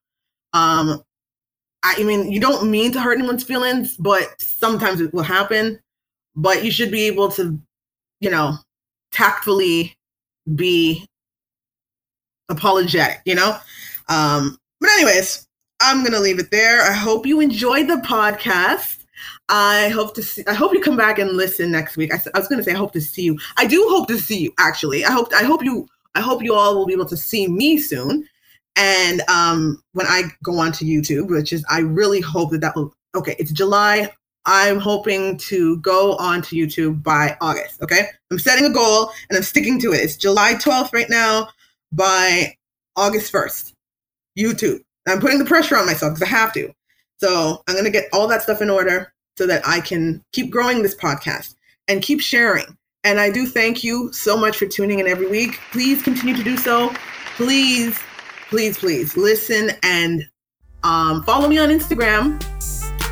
Um, 0.54 1.04
I 1.84 2.04
mean, 2.04 2.32
you 2.32 2.40
don't 2.40 2.70
mean 2.70 2.92
to 2.92 3.02
hurt 3.02 3.18
anyone's 3.18 3.44
feelings, 3.44 3.98
but 3.98 4.40
sometimes 4.40 5.02
it 5.02 5.14
will 5.14 5.24
happen. 5.24 5.80
But 6.36 6.64
you 6.64 6.72
should 6.72 6.92
be 6.92 7.08
able 7.08 7.30
to, 7.32 7.60
you 8.22 8.30
know, 8.30 8.58
tactfully 9.12 9.98
be 10.56 11.06
apologetic, 12.50 13.22
you 13.26 13.36
know? 13.36 13.58
Um, 14.08 14.58
but 14.80 14.90
anyways, 14.92 15.48
I'm 15.82 16.04
gonna 16.04 16.20
leave 16.20 16.40
it 16.40 16.52
there. 16.52 16.82
I 16.82 16.94
hope 16.94 17.26
you 17.26 17.40
enjoyed 17.40 17.88
the 17.88 17.98
podcast. 17.98 19.06
I 19.50 19.90
hope 19.90 20.14
to 20.16 20.24
see. 20.24 20.44
I 20.48 20.54
hope 20.54 20.74
you 20.74 20.82
come 20.82 20.98
back 20.98 21.20
and 21.20 21.32
listen 21.32 21.72
next 21.72 21.98
week. 21.98 22.14
I, 22.14 22.22
I 22.34 22.40
was 22.40 22.48
gonna 22.48 22.64
say 22.64 22.74
I 22.74 22.78
hope 22.78 22.94
to 22.94 23.02
see 23.02 23.24
you. 23.24 23.38
I 23.58 23.66
do 23.66 23.86
hope 23.90 24.08
to 24.10 24.18
see 24.18 24.40
you. 24.40 24.54
Actually, 24.60 25.06
I 25.06 25.12
hope. 25.12 25.32
I 25.34 25.44
hope 25.44 25.64
you. 25.64 25.88
I 26.16 26.22
hope 26.22 26.44
you 26.44 26.54
all 26.56 26.76
will 26.76 26.86
be 26.86 26.94
able 26.94 27.06
to 27.06 27.18
see 27.18 27.48
me 27.48 27.78
soon. 27.78 28.28
And 28.76 29.22
um, 29.30 29.84
when 29.92 30.08
I 30.08 30.24
go 30.44 30.58
on 30.58 30.72
to 30.74 30.86
YouTube, 30.86 31.30
which 31.30 31.52
is, 31.52 31.66
I 31.70 31.80
really 31.80 32.22
hope 32.22 32.52
that 32.52 32.62
that 32.62 32.76
will, 32.76 32.94
okay, 33.16 33.36
it's 33.38 33.52
July. 33.52 34.10
I'm 34.46 34.80
hoping 34.80 35.38
to 35.38 35.78
go 35.78 36.16
on 36.16 36.42
to 36.44 36.56
YouTube 36.56 37.04
by 37.04 37.38
August. 37.42 37.82
Okay. 37.84 38.08
I'm 38.32 38.40
setting 38.40 38.66
a 38.66 38.70
goal 38.70 39.12
and 39.30 39.38
I'm 39.38 39.44
sticking 39.44 39.80
to 39.82 39.92
it. 39.92 39.98
It's 39.98 40.16
July 40.16 40.54
12th 40.54 40.94
right 40.94 41.10
now. 41.10 41.50
By 41.92 42.56
August 42.96 43.34
1st, 43.34 43.74
YouTube. 44.38 44.80
I'm 45.08 45.20
putting 45.20 45.40
the 45.40 45.46
pressure 45.46 45.78
on 45.78 45.86
myself 45.86 46.14
because 46.16 46.28
I 46.28 46.32
have 46.36 46.54
to. 46.54 46.72
So 47.18 47.64
I'm 47.68 47.76
going 47.76 47.86
to 47.86 47.92
get 47.92 48.10
all 48.14 48.28
that 48.28 48.42
stuff 48.42 48.62
in 48.62 48.70
order 48.70 49.14
so 49.38 49.48
that 49.48 49.68
I 49.68 49.80
can 49.80 50.24
keep 50.34 50.52
growing 50.52 50.84
this 50.84 50.96
podcast 50.96 51.56
and 51.88 52.02
keep 52.02 52.22
sharing. 52.22 52.78
And 53.04 53.20
I 53.20 53.32
do 53.32 53.46
thank 53.46 53.84
you 53.84 54.12
so 54.12 54.38
much 54.38 54.58
for 54.58 54.66
tuning 54.66 55.00
in 55.00 55.08
every 55.08 55.28
week. 55.28 55.60
Please 55.72 56.04
continue 56.04 56.36
to 56.36 56.44
do 56.44 56.58
so. 56.58 56.94
Please 57.36 57.98
please, 58.50 58.78
please 58.78 59.16
listen 59.16 59.72
and 59.84 60.28
um, 60.84 61.24
follow 61.24 61.48
me 61.48 61.60
on 61.60 61.70
Instagram 61.70 62.44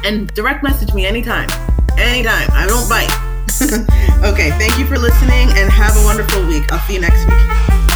and 0.03 0.27
direct 0.34 0.63
message 0.63 0.93
me 0.93 1.06
anytime. 1.06 1.49
Anytime. 1.97 2.49
I 2.51 2.65
don't 2.67 2.89
bite. 2.89 3.12
okay, 4.23 4.49
thank 4.58 4.77
you 4.77 4.86
for 4.86 4.97
listening 4.97 5.49
and 5.58 5.71
have 5.71 5.95
a 5.95 6.03
wonderful 6.03 6.45
week. 6.47 6.71
I'll 6.71 6.86
see 6.88 6.95
you 6.95 7.01
next 7.01 7.25
week. 7.25 7.87